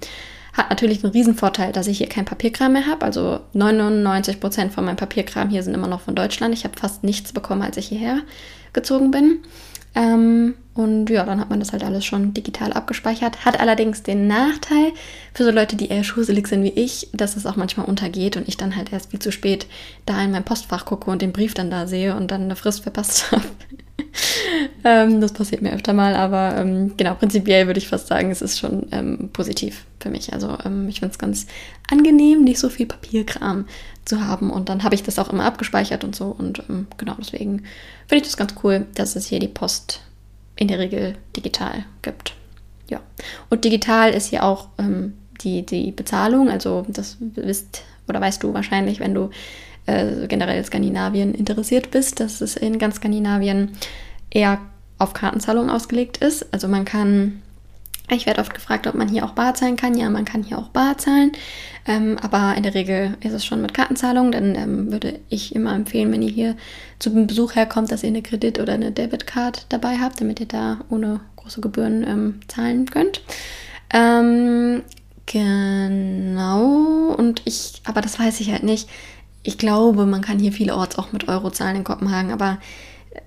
Hat 0.52 0.68
natürlich 0.70 1.02
einen 1.02 1.12
Riesenvorteil, 1.12 1.72
dass 1.72 1.86
ich 1.86 1.98
hier 1.98 2.08
kein 2.08 2.26
Papierkram 2.26 2.74
mehr 2.74 2.86
habe. 2.86 3.04
Also 3.04 3.40
99 3.54 4.38
Prozent 4.40 4.72
von 4.72 4.84
meinem 4.84 4.96
Papierkram 4.96 5.48
hier 5.48 5.62
sind 5.62 5.74
immer 5.74 5.88
noch 5.88 6.02
von 6.02 6.14
Deutschland. 6.14 6.54
Ich 6.54 6.64
habe 6.64 6.78
fast 6.78 7.04
nichts 7.04 7.32
bekommen, 7.32 7.62
als 7.62 7.76
ich 7.78 7.86
hierher 7.88 8.20
gezogen 8.72 9.10
bin. 9.10 9.40
Ähm, 9.94 10.54
und 10.74 11.10
ja, 11.10 11.24
dann 11.24 11.38
hat 11.38 11.50
man 11.50 11.60
das 11.60 11.72
halt 11.72 11.84
alles 11.84 12.04
schon 12.04 12.32
digital 12.32 12.72
abgespeichert. 12.72 13.44
Hat 13.44 13.60
allerdings 13.60 14.02
den 14.02 14.26
Nachteil 14.26 14.92
für 15.34 15.44
so 15.44 15.50
Leute, 15.50 15.76
die 15.76 15.88
eher 15.88 16.04
schuselig 16.04 16.48
sind 16.48 16.62
wie 16.62 16.70
ich, 16.70 17.08
dass 17.12 17.36
es 17.36 17.44
auch 17.44 17.56
manchmal 17.56 17.86
untergeht 17.86 18.36
und 18.36 18.48
ich 18.48 18.56
dann 18.56 18.74
halt 18.74 18.92
erst 18.92 19.10
viel 19.10 19.20
zu 19.20 19.32
spät 19.32 19.66
da 20.06 20.22
in 20.22 20.30
mein 20.30 20.44
Postfach 20.44 20.86
gucke 20.86 21.10
und 21.10 21.20
den 21.20 21.32
Brief 21.32 21.52
dann 21.52 21.70
da 21.70 21.86
sehe 21.86 22.16
und 22.16 22.30
dann 22.30 22.42
eine 22.42 22.56
Frist 22.56 22.82
verpasst 22.82 23.32
habe. 23.32 23.44
ähm, 24.84 25.20
das 25.20 25.32
passiert 25.32 25.62
mir 25.62 25.72
öfter 25.72 25.92
mal, 25.92 26.14
aber 26.14 26.56
ähm, 26.56 26.94
genau, 26.96 27.14
prinzipiell 27.14 27.66
würde 27.66 27.78
ich 27.78 27.88
fast 27.88 28.06
sagen, 28.06 28.30
es 28.30 28.42
ist 28.42 28.58
schon 28.58 28.86
ähm, 28.92 29.30
positiv 29.32 29.84
für 30.00 30.10
mich. 30.10 30.32
Also 30.32 30.56
ähm, 30.64 30.88
ich 30.88 31.00
finde 31.00 31.12
es 31.12 31.18
ganz 31.18 31.46
angenehm, 31.90 32.44
nicht 32.44 32.58
so 32.58 32.68
viel 32.68 32.86
Papierkram 32.86 33.66
zu 34.04 34.24
haben 34.26 34.50
und 34.50 34.68
dann 34.68 34.82
habe 34.82 34.94
ich 34.94 35.02
das 35.02 35.18
auch 35.18 35.32
immer 35.32 35.44
abgespeichert 35.44 36.04
und 36.04 36.16
so 36.16 36.26
und 36.26 36.62
ähm, 36.68 36.86
genau 36.96 37.14
deswegen 37.18 37.64
finde 38.06 38.22
ich 38.22 38.22
das 38.22 38.36
ganz 38.36 38.54
cool, 38.62 38.86
dass 38.94 39.16
es 39.16 39.26
hier 39.26 39.38
die 39.38 39.48
Post 39.48 40.00
in 40.56 40.68
der 40.68 40.78
Regel 40.78 41.16
digital 41.36 41.84
gibt. 42.02 42.34
Ja. 42.88 43.00
Und 43.48 43.64
digital 43.64 44.12
ist 44.12 44.26
hier 44.26 44.44
auch 44.44 44.68
ähm, 44.78 45.14
die, 45.40 45.64
die 45.64 45.92
Bezahlung, 45.92 46.48
also 46.48 46.84
das 46.88 47.16
wisst 47.20 47.82
oder 48.08 48.20
weißt 48.20 48.42
du 48.42 48.52
wahrscheinlich, 48.52 49.00
wenn 49.00 49.14
du 49.14 49.30
äh, 49.86 50.26
generell 50.28 50.64
Skandinavien 50.64 51.34
interessiert 51.34 51.90
bist, 51.90 52.20
dass 52.20 52.40
es 52.40 52.56
in 52.56 52.78
ganz 52.78 52.96
Skandinavien 52.96 53.72
eher 54.30 54.58
auf 54.98 55.12
Kartenzahlung 55.12 55.70
ausgelegt 55.70 56.18
ist. 56.18 56.52
Also 56.52 56.68
man 56.68 56.84
kann, 56.84 57.42
ich 58.10 58.26
werde 58.26 58.40
oft 58.40 58.54
gefragt, 58.54 58.86
ob 58.86 58.94
man 58.94 59.08
hier 59.08 59.24
auch 59.24 59.32
bar 59.32 59.54
zahlen 59.54 59.76
kann. 59.76 59.96
Ja, 59.96 60.08
man 60.10 60.24
kann 60.24 60.42
hier 60.44 60.58
auch 60.58 60.68
bar 60.68 60.98
zahlen. 60.98 61.32
Ähm, 61.86 62.16
aber 62.22 62.54
in 62.56 62.62
der 62.62 62.74
Regel 62.74 63.16
ist 63.20 63.32
es 63.32 63.44
schon 63.44 63.60
mit 63.60 63.74
Kartenzahlung. 63.74 64.30
Dann 64.30 64.54
ähm, 64.54 64.92
würde 64.92 65.18
ich 65.28 65.54
immer 65.54 65.74
empfehlen, 65.74 66.12
wenn 66.12 66.22
ihr 66.22 66.30
hier 66.30 66.56
zum 67.00 67.26
Besuch 67.26 67.56
herkommt, 67.56 67.90
dass 67.90 68.04
ihr 68.04 68.10
eine 68.10 68.22
Kredit- 68.22 68.60
oder 68.60 68.74
eine 68.74 68.92
Debitcard 68.92 69.66
dabei 69.68 69.98
habt, 69.98 70.20
damit 70.20 70.38
ihr 70.38 70.46
da 70.46 70.80
ohne 70.88 71.20
große 71.36 71.60
Gebühren 71.60 72.04
ähm, 72.06 72.40
zahlen 72.46 72.86
könnt. 72.86 73.22
Ähm, 73.92 74.82
genau. 75.26 77.14
Und 77.16 77.42
ich, 77.44 77.82
aber 77.84 78.00
das 78.00 78.20
weiß 78.20 78.40
ich 78.40 78.52
halt 78.52 78.62
nicht. 78.62 78.88
Ich 79.42 79.58
glaube, 79.58 80.06
man 80.06 80.22
kann 80.22 80.38
hier 80.38 80.52
vielerorts 80.52 80.98
auch 80.98 81.12
mit 81.12 81.28
Euro 81.28 81.50
zahlen 81.50 81.76
in 81.76 81.84
Kopenhagen, 81.84 82.32
aber 82.32 82.58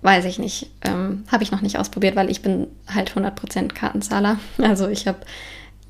weiß 0.01 0.25
ich 0.25 0.39
nicht. 0.39 0.69
Ähm, 0.83 1.25
habe 1.31 1.43
ich 1.43 1.51
noch 1.51 1.61
nicht 1.61 1.77
ausprobiert, 1.77 2.15
weil 2.15 2.29
ich 2.29 2.41
bin 2.41 2.67
halt 2.87 3.11
100% 3.11 3.73
Kartenzahler. 3.73 4.39
Also 4.57 4.87
ich 4.87 5.07
habe 5.07 5.19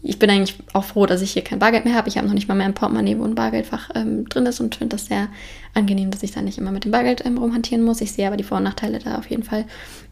ich 0.08 0.20
bin 0.20 0.30
eigentlich 0.30 0.56
auch 0.74 0.84
froh, 0.84 1.08
dass 1.08 1.24
ich 1.24 1.32
hier 1.32 1.44
kein 1.44 1.58
Bargeld 1.58 1.84
mehr 1.84 1.96
habe. 1.96 2.08
Ich 2.08 2.18
habe 2.18 2.28
noch 2.28 2.36
nicht 2.36 2.48
mal 2.48 2.54
mehr 2.54 2.68
ein 2.68 2.76
Portemonnaie, 2.76 3.18
wo 3.18 3.24
ein 3.24 3.34
Bargeldfach 3.34 3.90
ähm, 3.96 4.30
drin 4.30 4.46
ist 4.46 4.60
und 4.60 4.76
finde 4.76 4.96
das 4.96 5.08
sehr 5.08 5.30
angenehm, 5.74 6.12
dass 6.12 6.22
ich 6.22 6.32
da 6.32 6.44
nicht 6.44 6.60
immer 6.60 6.72
mit 6.72 6.86
dem 6.86 6.92
Bargeld 6.92 7.26
ähm, 7.26 7.40
rumhantieren 7.40 7.84
muss. 7.84 8.02
Ich 8.02 8.12
sehe 8.12 8.28
aber 8.28 8.38
die 8.38 8.44
Vor- 8.44 8.58
und 8.58 8.66
Nachteile 8.66 9.00
da 9.00 9.18
auf 9.18 9.28
jeden 9.32 9.42
Fall. 9.42 9.66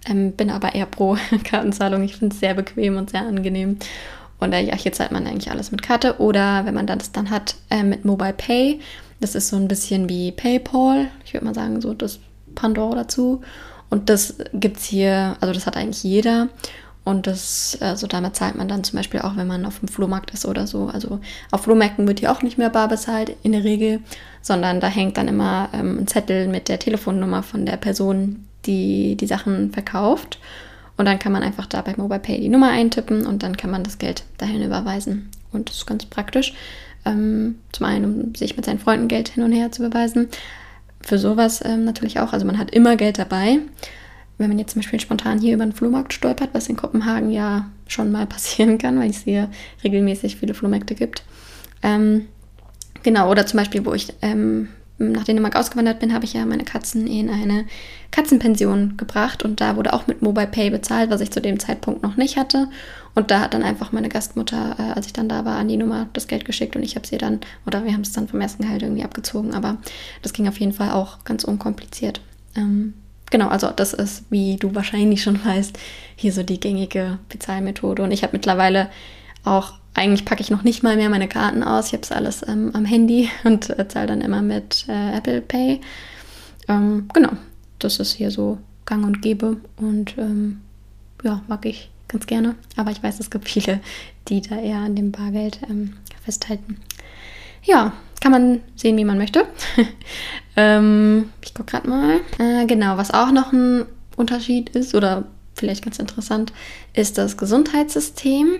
Ähm, 0.09 0.31
bin 0.31 0.49
aber 0.49 0.73
eher 0.73 0.87
pro 0.87 1.15
Kartenzahlung. 1.43 2.01
Ich 2.01 2.15
finde 2.15 2.33
es 2.33 2.39
sehr 2.39 2.55
bequem 2.55 2.97
und 2.97 3.11
sehr 3.11 3.21
angenehm. 3.21 3.77
Und 4.39 4.53
äh, 4.53 4.61
ja, 4.61 4.75
hier 4.75 4.93
zahlt 4.93 5.11
man 5.11 5.27
eigentlich 5.27 5.51
alles 5.51 5.71
mit 5.71 5.83
Karte 5.83 6.19
oder 6.19 6.65
wenn 6.65 6.73
man 6.73 6.87
das 6.87 7.11
dann 7.11 7.29
hat, 7.29 7.55
äh, 7.69 7.83
mit 7.83 8.03
Mobile 8.03 8.33
Pay. 8.33 8.79
Das 9.23 9.35
ist 9.35 9.47
so 9.47 9.55
ein 9.55 9.69
bisschen 9.69 10.09
wie 10.09 10.33
PayPal. 10.33 11.07
Ich 11.23 11.33
würde 11.33 11.45
mal 11.45 11.55
sagen, 11.55 11.79
so 11.79 11.93
das 11.93 12.19
Pandora 12.55 12.95
dazu. 12.95 13.41
Und 13.89 14.09
das 14.09 14.35
gibt 14.53 14.77
es 14.77 14.83
hier, 14.83 15.37
also 15.39 15.53
das 15.53 15.65
hat 15.65 15.77
eigentlich 15.77 16.03
jeder. 16.03 16.49
Und 17.05 17.25
das, 17.25 17.77
also 17.79 18.05
damit 18.05 18.35
zahlt 18.35 18.55
man 18.55 18.67
dann 18.67 18.83
zum 18.83 18.97
Beispiel 18.97 19.21
auch, 19.21 19.37
wenn 19.37 19.47
man 19.47 19.65
auf 19.65 19.79
dem 19.79 19.87
Flohmarkt 19.87 20.31
ist 20.31 20.45
oder 20.45 20.67
so. 20.67 20.87
Also 20.87 21.21
auf 21.51 21.61
Flohmärkten 21.61 22.05
wird 22.05 22.19
hier 22.19 22.33
auch 22.33 22.41
nicht 22.41 22.57
mehr 22.57 22.69
bar 22.69 22.89
bezahlt 22.89 23.33
in 23.43 23.53
der 23.53 23.63
Regel, 23.63 24.01
sondern 24.41 24.81
da 24.81 24.87
hängt 24.87 25.15
dann 25.15 25.29
immer 25.29 25.69
ähm, 25.71 25.99
ein 25.99 26.07
Zettel 26.07 26.49
mit 26.49 26.67
der 26.67 26.79
Telefonnummer 26.79 27.43
von 27.43 27.65
der 27.65 27.77
Person, 27.77 28.45
die 28.65 29.15
die 29.15 29.27
Sachen 29.27 29.71
verkauft. 29.71 30.37
Und 30.97 31.05
dann 31.05 31.19
kann 31.19 31.31
man 31.31 31.43
einfach 31.43 31.67
da 31.67 31.81
bei 31.81 31.95
Mobile 31.95 32.19
Pay 32.19 32.41
die 32.41 32.49
Nummer 32.49 32.71
eintippen 32.71 33.25
und 33.25 33.41
dann 33.41 33.55
kann 33.55 33.71
man 33.71 33.83
das 33.83 33.99
Geld 33.99 34.25
dahin 34.37 34.61
überweisen. 34.61 35.29
Und 35.53 35.69
das 35.69 35.77
ist 35.77 35.87
ganz 35.87 36.05
praktisch. 36.05 36.53
Ähm, 37.05 37.55
zum 37.71 37.85
einen, 37.85 38.05
um 38.05 38.35
sich 38.35 38.55
mit 38.55 38.65
seinen 38.65 38.79
Freunden 38.79 39.07
Geld 39.07 39.29
hin 39.29 39.43
und 39.43 39.51
her 39.51 39.71
zu 39.71 39.85
überweisen. 39.85 40.29
Für 41.01 41.17
sowas 41.17 41.61
ähm, 41.65 41.83
natürlich 41.83 42.19
auch. 42.19 42.33
Also 42.33 42.45
man 42.45 42.57
hat 42.57 42.71
immer 42.71 42.95
Geld 42.95 43.19
dabei 43.19 43.59
wenn 44.37 44.49
man 44.49 44.59
jetzt 44.59 44.73
zum 44.73 44.81
Beispiel 44.81 44.99
spontan 44.99 45.39
hier 45.39 45.53
über 45.53 45.63
einen 45.63 45.73
Flohmarkt 45.73 46.13
stolpert, 46.13 46.49
was 46.53 46.67
in 46.67 46.75
Kopenhagen 46.75 47.31
ja 47.31 47.69
schon 47.87 48.11
mal 48.11 48.25
passieren 48.27 48.77
kann, 48.77 48.99
weil 48.99 49.09
es 49.09 49.23
hier 49.23 49.49
regelmäßig 49.83 50.37
viele 50.37 50.53
Flohmärkte 50.53 50.95
gibt. 50.95 51.23
Ähm, 51.81 52.27
genau, 53.03 53.29
oder 53.29 53.45
zum 53.45 53.57
Beispiel, 53.57 53.85
wo 53.85 53.93
ich 53.93 54.13
ähm, 54.21 54.69
nach 55.11 55.23
Dänemark 55.23 55.55
ausgewandert 55.55 55.99
bin, 55.99 56.13
habe 56.13 56.25
ich 56.25 56.33
ja 56.33 56.45
meine 56.45 56.63
Katzen 56.63 57.07
in 57.07 57.29
eine 57.29 57.65
Katzenpension 58.11 58.95
gebracht 58.97 59.43
und 59.43 59.59
da 59.59 59.75
wurde 59.75 59.93
auch 59.93 60.07
mit 60.07 60.21
Mobile 60.21 60.47
Pay 60.47 60.69
bezahlt, 60.69 61.09
was 61.09 61.21
ich 61.21 61.31
zu 61.31 61.41
dem 61.41 61.59
Zeitpunkt 61.59 62.03
noch 62.03 62.15
nicht 62.15 62.37
hatte. 62.37 62.69
Und 63.15 63.31
da 63.31 63.41
hat 63.41 63.53
dann 63.53 63.63
einfach 63.63 63.91
meine 63.91 64.09
Gastmutter, 64.09 64.75
äh, 64.79 64.93
als 64.93 65.05
ich 65.05 65.13
dann 65.13 65.29
da 65.29 65.45
war, 65.45 65.57
an 65.57 65.67
die 65.67 65.77
Nummer 65.77 66.07
das 66.13 66.27
Geld 66.27 66.45
geschickt 66.45 66.75
und 66.75 66.83
ich 66.83 66.95
habe 66.95 67.05
sie 67.05 67.17
dann, 67.17 67.41
oder 67.65 67.83
wir 67.83 67.93
haben 67.93 68.01
es 68.01 68.11
dann 68.11 68.27
vom 68.27 68.41
ersten 68.41 68.63
Gehalt 68.63 68.81
irgendwie 68.81 69.03
abgezogen, 69.03 69.53
aber 69.53 69.77
das 70.21 70.33
ging 70.33 70.47
auf 70.47 70.59
jeden 70.59 70.73
Fall 70.73 70.91
auch 70.91 71.23
ganz 71.23 71.43
unkompliziert. 71.43 72.21
Ähm, 72.55 72.93
Genau, 73.33 73.47
also 73.47 73.71
das 73.75 73.93
ist, 73.95 74.25
wie 74.29 74.57
du 74.57 74.75
wahrscheinlich 74.75 75.23
schon 75.23 75.43
weißt, 75.43 75.79
hier 76.15 76.31
so 76.31 76.43
die 76.43 76.59
gängige 76.59 77.17
Bezahlmethode. 77.29 78.03
Und 78.03 78.11
ich 78.11 78.21
habe 78.21 78.33
mittlerweile 78.33 78.91
auch, 79.43 79.73
eigentlich 79.93 80.25
packe 80.25 80.41
ich 80.41 80.49
noch 80.49 80.63
nicht 80.63 80.83
mal 80.83 80.95
mehr 80.95 81.09
meine 81.09 81.27
Karten 81.27 81.63
aus. 81.63 81.87
Ich 81.87 81.93
habe 81.93 82.03
es 82.03 82.11
alles 82.11 82.41
ähm, 82.47 82.71
am 82.73 82.85
Handy 82.85 83.29
und 83.43 83.69
äh, 83.77 83.87
zahle 83.87 84.07
dann 84.07 84.21
immer 84.21 84.41
mit 84.41 84.85
äh, 84.87 85.17
Apple 85.17 85.41
Pay. 85.41 85.81
Ähm, 86.67 87.07
genau, 87.13 87.31
das 87.79 87.99
ist 87.99 88.13
hier 88.13 88.31
so 88.31 88.57
gang 88.85 89.05
und 89.05 89.21
gäbe. 89.21 89.57
Und 89.77 90.17
ähm, 90.17 90.61
ja, 91.23 91.43
mag 91.47 91.65
ich 91.65 91.89
ganz 92.07 92.25
gerne. 92.25 92.55
Aber 92.75 92.91
ich 92.91 93.03
weiß, 93.03 93.19
es 93.19 93.29
gibt 93.29 93.47
viele, 93.49 93.79
die 94.27 94.41
da 94.41 94.57
eher 94.57 94.79
an 94.79 94.95
dem 94.95 95.11
Bargeld 95.11 95.59
ähm, 95.69 95.93
festhalten. 96.23 96.77
Ja, 97.63 97.93
kann 98.19 98.31
man 98.31 98.61
sehen, 98.75 98.97
wie 98.97 99.05
man 99.05 99.17
möchte. 99.17 99.45
ähm, 100.55 101.29
ich 101.43 101.53
gucke 101.53 101.71
gerade 101.71 101.89
mal. 101.89 102.19
Äh, 102.39 102.65
genau, 102.65 102.97
was 102.97 103.11
auch 103.11 103.31
noch 103.31 103.53
ein 103.53 103.85
Unterschied 104.15 104.69
ist 104.69 104.95
oder 104.95 105.25
vielleicht 105.55 105.83
ganz 105.83 105.99
interessant, 105.99 106.51
ist 106.93 107.17
das 107.17 107.37
Gesundheitssystem. 107.37 108.59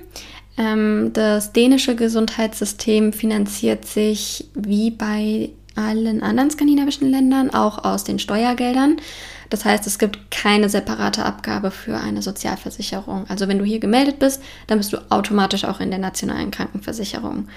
Ähm, 0.58 1.12
das 1.14 1.54
dänische 1.54 1.96
Gesundheitssystem 1.96 3.14
finanziert 3.14 3.86
sich 3.86 4.46
wie 4.54 4.92
bei 4.92 5.50
allen 5.76 6.22
anderen 6.22 6.52
skandinavischen 6.52 7.10
Ländern 7.10 7.54
auch 7.54 7.84
aus 7.84 8.04
den 8.04 8.20
Steuergeldern. 8.20 8.98
Das 9.50 9.66
heißt, 9.66 9.86
es 9.88 10.00
gibt 10.00 10.32
keine 10.32 10.70
separate 10.70 11.26
Abgabe 11.26 11.72
für 11.72 11.98
eine 11.98 12.22
Sozialversicherung. 12.22 13.26
Also 13.28 13.48
wenn 13.48 13.60
du 13.60 13.66
hier 13.66 13.80
gemeldet 13.80 14.20
bist, 14.20 14.42
dann 14.68 14.78
bist 14.78 14.94
du 14.94 14.98
automatisch 15.10 15.66
auch 15.66 15.80
in 15.80 15.90
der 15.90 16.00
nationalen 16.00 16.52
Krankenversicherung 16.52 17.48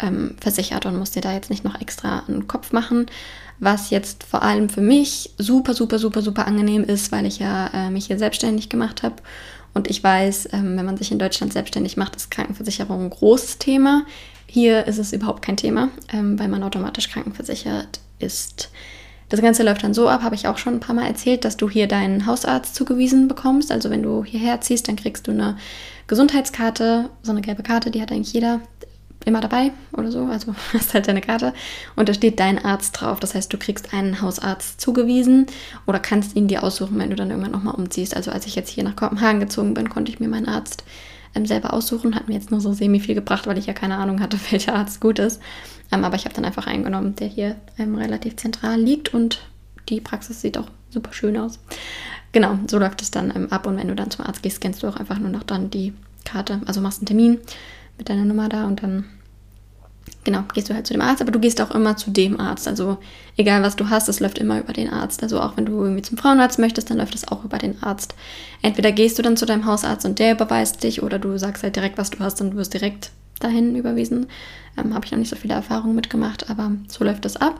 ähm, 0.00 0.36
versichert 0.40 0.86
und 0.86 0.98
muss 0.98 1.12
dir 1.12 1.22
da 1.22 1.32
jetzt 1.32 1.50
nicht 1.50 1.64
noch 1.64 1.80
extra 1.80 2.24
einen 2.26 2.48
Kopf 2.48 2.72
machen. 2.72 3.06
Was 3.58 3.90
jetzt 3.90 4.24
vor 4.24 4.42
allem 4.42 4.68
für 4.68 4.80
mich 4.80 5.34
super, 5.38 5.74
super, 5.74 5.98
super, 5.98 6.22
super 6.22 6.46
angenehm 6.46 6.82
ist, 6.84 7.12
weil 7.12 7.26
ich 7.26 7.38
ja 7.38 7.68
äh, 7.74 7.90
mich 7.90 8.06
hier 8.06 8.18
selbstständig 8.18 8.68
gemacht 8.68 9.02
habe. 9.02 9.16
Und 9.74 9.88
ich 9.88 10.02
weiß, 10.02 10.48
ähm, 10.52 10.76
wenn 10.76 10.86
man 10.86 10.96
sich 10.96 11.12
in 11.12 11.18
Deutschland 11.18 11.52
selbstständig 11.52 11.96
macht, 11.96 12.16
ist 12.16 12.30
Krankenversicherung 12.30 13.04
ein 13.04 13.10
großes 13.10 13.58
Thema. 13.58 14.04
Hier 14.46 14.86
ist 14.86 14.98
es 14.98 15.12
überhaupt 15.12 15.42
kein 15.42 15.56
Thema, 15.56 15.90
ähm, 16.12 16.38
weil 16.38 16.48
man 16.48 16.62
automatisch 16.62 17.08
krankenversichert 17.08 18.00
ist. 18.18 18.70
Das 19.28 19.40
Ganze 19.40 19.62
läuft 19.62 19.84
dann 19.84 19.94
so 19.94 20.08
ab, 20.08 20.22
habe 20.22 20.34
ich 20.34 20.48
auch 20.48 20.58
schon 20.58 20.74
ein 20.74 20.80
paar 20.80 20.94
Mal 20.94 21.06
erzählt, 21.06 21.44
dass 21.44 21.56
du 21.56 21.70
hier 21.70 21.86
deinen 21.86 22.26
Hausarzt 22.26 22.74
zugewiesen 22.74 23.28
bekommst. 23.28 23.70
Also 23.70 23.88
wenn 23.88 24.02
du 24.02 24.24
hierher 24.24 24.60
ziehst, 24.60 24.88
dann 24.88 24.96
kriegst 24.96 25.28
du 25.28 25.30
eine 25.30 25.56
Gesundheitskarte, 26.08 27.10
so 27.22 27.30
eine 27.30 27.40
gelbe 27.40 27.62
Karte, 27.62 27.92
die 27.92 28.02
hat 28.02 28.10
eigentlich 28.10 28.32
jeder 28.32 28.60
immer 29.24 29.40
dabei 29.40 29.72
oder 29.92 30.10
so. 30.10 30.24
Also 30.24 30.54
hast 30.72 30.94
halt 30.94 31.08
deine 31.08 31.20
Karte 31.20 31.52
und 31.96 32.08
da 32.08 32.14
steht 32.14 32.40
dein 32.40 32.64
Arzt 32.64 33.00
drauf. 33.00 33.20
Das 33.20 33.34
heißt, 33.34 33.52
du 33.52 33.58
kriegst 33.58 33.92
einen 33.92 34.20
Hausarzt 34.20 34.80
zugewiesen 34.80 35.46
oder 35.86 35.98
kannst 35.98 36.36
ihn 36.36 36.48
dir 36.48 36.62
aussuchen, 36.62 36.98
wenn 36.98 37.10
du 37.10 37.16
dann 37.16 37.30
irgendwann 37.30 37.52
nochmal 37.52 37.74
umziehst. 37.74 38.16
Also 38.16 38.30
als 38.30 38.46
ich 38.46 38.54
jetzt 38.54 38.70
hier 38.70 38.84
nach 38.84 38.96
Kopenhagen 38.96 39.40
gezogen 39.40 39.74
bin, 39.74 39.88
konnte 39.88 40.10
ich 40.10 40.20
mir 40.20 40.28
meinen 40.28 40.48
Arzt 40.48 40.84
ähm, 41.34 41.46
selber 41.46 41.72
aussuchen. 41.72 42.14
Hat 42.14 42.28
mir 42.28 42.34
jetzt 42.34 42.50
nur 42.50 42.60
so 42.60 42.72
semi 42.72 43.00
viel 43.00 43.14
gebracht, 43.14 43.46
weil 43.46 43.58
ich 43.58 43.66
ja 43.66 43.72
keine 43.72 43.96
Ahnung 43.96 44.20
hatte, 44.20 44.38
welcher 44.50 44.74
Arzt 44.74 45.00
gut 45.00 45.18
ist. 45.18 45.40
Ähm, 45.92 46.04
aber 46.04 46.16
ich 46.16 46.24
habe 46.24 46.34
dann 46.34 46.44
einfach 46.44 46.66
einen 46.66 46.84
genommen, 46.84 47.16
der 47.16 47.28
hier 47.28 47.56
ähm, 47.78 47.94
relativ 47.94 48.36
zentral 48.36 48.80
liegt 48.80 49.12
und 49.12 49.42
die 49.88 50.00
Praxis 50.00 50.40
sieht 50.40 50.56
auch 50.56 50.68
super 50.90 51.12
schön 51.12 51.36
aus. 51.36 51.58
Genau, 52.32 52.58
so 52.68 52.78
läuft 52.78 53.02
es 53.02 53.10
dann 53.10 53.32
ähm, 53.34 53.50
ab 53.50 53.66
und 53.66 53.76
wenn 53.76 53.88
du 53.88 53.94
dann 53.94 54.10
zum 54.10 54.24
Arzt 54.24 54.42
gehst, 54.42 54.56
scannst 54.56 54.82
du 54.82 54.88
auch 54.88 54.96
einfach 54.96 55.18
nur 55.18 55.30
noch 55.30 55.42
dann 55.42 55.70
die 55.70 55.92
Karte, 56.24 56.60
also 56.66 56.80
machst 56.80 57.00
einen 57.00 57.06
Termin 57.06 57.38
mit 58.00 58.08
deiner 58.08 58.24
Nummer 58.24 58.48
da 58.48 58.66
und 58.66 58.82
dann, 58.82 59.04
genau, 60.24 60.42
gehst 60.54 60.70
du 60.70 60.74
halt 60.74 60.86
zu 60.86 60.94
dem 60.94 61.02
Arzt, 61.02 61.20
aber 61.22 61.30
du 61.30 61.38
gehst 61.38 61.60
auch 61.60 61.70
immer 61.70 61.96
zu 61.96 62.10
dem 62.10 62.40
Arzt. 62.40 62.66
Also 62.66 62.98
egal 63.36 63.62
was 63.62 63.76
du 63.76 63.90
hast, 63.90 64.08
es 64.08 64.18
läuft 64.20 64.38
immer 64.38 64.58
über 64.58 64.72
den 64.72 64.90
Arzt. 64.90 65.22
Also 65.22 65.40
auch 65.40 65.56
wenn 65.56 65.66
du 65.66 65.80
irgendwie 65.82 66.02
zum 66.02 66.18
Frauenarzt 66.18 66.58
möchtest, 66.58 66.90
dann 66.90 66.96
läuft 66.96 67.14
es 67.14 67.28
auch 67.28 67.44
über 67.44 67.58
den 67.58 67.80
Arzt. 67.82 68.16
Entweder 68.62 68.90
gehst 68.90 69.18
du 69.18 69.22
dann 69.22 69.36
zu 69.36 69.46
deinem 69.46 69.66
Hausarzt 69.66 70.06
und 70.06 70.18
der 70.18 70.32
überweist 70.32 70.82
dich 70.82 71.02
oder 71.02 71.18
du 71.18 71.38
sagst 71.38 71.62
halt 71.62 71.76
direkt, 71.76 71.98
was 71.98 72.10
du 72.10 72.20
hast 72.20 72.40
und 72.40 72.52
du 72.52 72.56
wirst 72.56 72.72
direkt 72.74 73.10
dahin 73.38 73.76
überwiesen. 73.76 74.26
Ähm, 74.78 74.94
Habe 74.94 75.04
ich 75.04 75.12
noch 75.12 75.18
nicht 75.18 75.30
so 75.30 75.36
viele 75.36 75.54
Erfahrungen 75.54 75.94
mitgemacht, 75.94 76.48
aber 76.50 76.72
so 76.88 77.04
läuft 77.04 77.26
das 77.26 77.36
ab. 77.36 77.58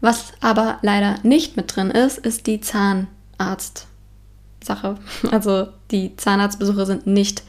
Was 0.00 0.32
aber 0.40 0.78
leider 0.82 1.14
nicht 1.22 1.56
mit 1.56 1.74
drin 1.74 1.90
ist, 1.90 2.18
ist 2.18 2.46
die 2.46 2.60
Zahnarzt-Sache. 2.60 4.98
Also 5.30 5.68
die 5.90 6.14
Zahnarztbesuche 6.16 6.84
sind 6.86 7.06
nicht 7.06 7.42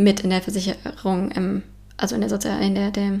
mit 0.00 0.20
in 0.20 0.30
der 0.30 0.40
Versicherung 0.40 1.30
im 1.30 1.62
also 2.00 2.14
in 2.14 2.20
der, 2.20 2.30
Sozial 2.30 2.62
in 2.62 2.74
der, 2.74 2.90
der 2.90 3.20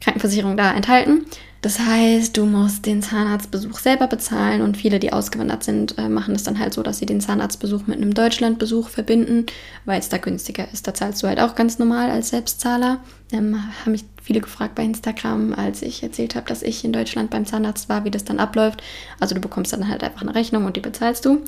Krankenversicherung 0.00 0.56
da 0.56 0.72
enthalten. 0.72 1.26
Das 1.64 1.78
heißt, 1.78 2.36
du 2.36 2.44
musst 2.44 2.84
den 2.84 3.00
Zahnarztbesuch 3.00 3.78
selber 3.78 4.06
bezahlen 4.06 4.60
und 4.60 4.76
viele, 4.76 5.00
die 5.00 5.14
ausgewandert 5.14 5.64
sind, 5.64 5.96
äh, 5.96 6.10
machen 6.10 6.34
es 6.34 6.42
dann 6.42 6.58
halt 6.58 6.74
so, 6.74 6.82
dass 6.82 6.98
sie 6.98 7.06
den 7.06 7.22
Zahnarztbesuch 7.22 7.86
mit 7.86 7.96
einem 7.96 8.12
Deutschlandbesuch 8.12 8.90
verbinden, 8.90 9.46
weil 9.86 9.98
es 9.98 10.10
da 10.10 10.18
günstiger 10.18 10.70
ist. 10.70 10.86
Da 10.86 10.92
zahlst 10.92 11.22
du 11.22 11.26
halt 11.26 11.40
auch 11.40 11.54
ganz 11.54 11.78
normal 11.78 12.10
als 12.10 12.28
Selbstzahler. 12.28 13.00
Ähm, 13.32 13.56
haben 13.80 13.92
mich 13.92 14.04
viele 14.22 14.42
gefragt 14.42 14.74
bei 14.74 14.84
Instagram, 14.84 15.54
als 15.54 15.80
ich 15.80 16.02
erzählt 16.02 16.34
habe, 16.34 16.46
dass 16.46 16.62
ich 16.62 16.84
in 16.84 16.92
Deutschland 16.92 17.30
beim 17.30 17.46
Zahnarzt 17.46 17.88
war, 17.88 18.04
wie 18.04 18.10
das 18.10 18.24
dann 18.24 18.40
abläuft. 18.40 18.82
Also 19.18 19.34
du 19.34 19.40
bekommst 19.40 19.72
dann 19.72 19.88
halt 19.88 20.04
einfach 20.04 20.20
eine 20.20 20.34
Rechnung 20.34 20.66
und 20.66 20.76
die 20.76 20.80
bezahlst 20.80 21.24
du. 21.24 21.40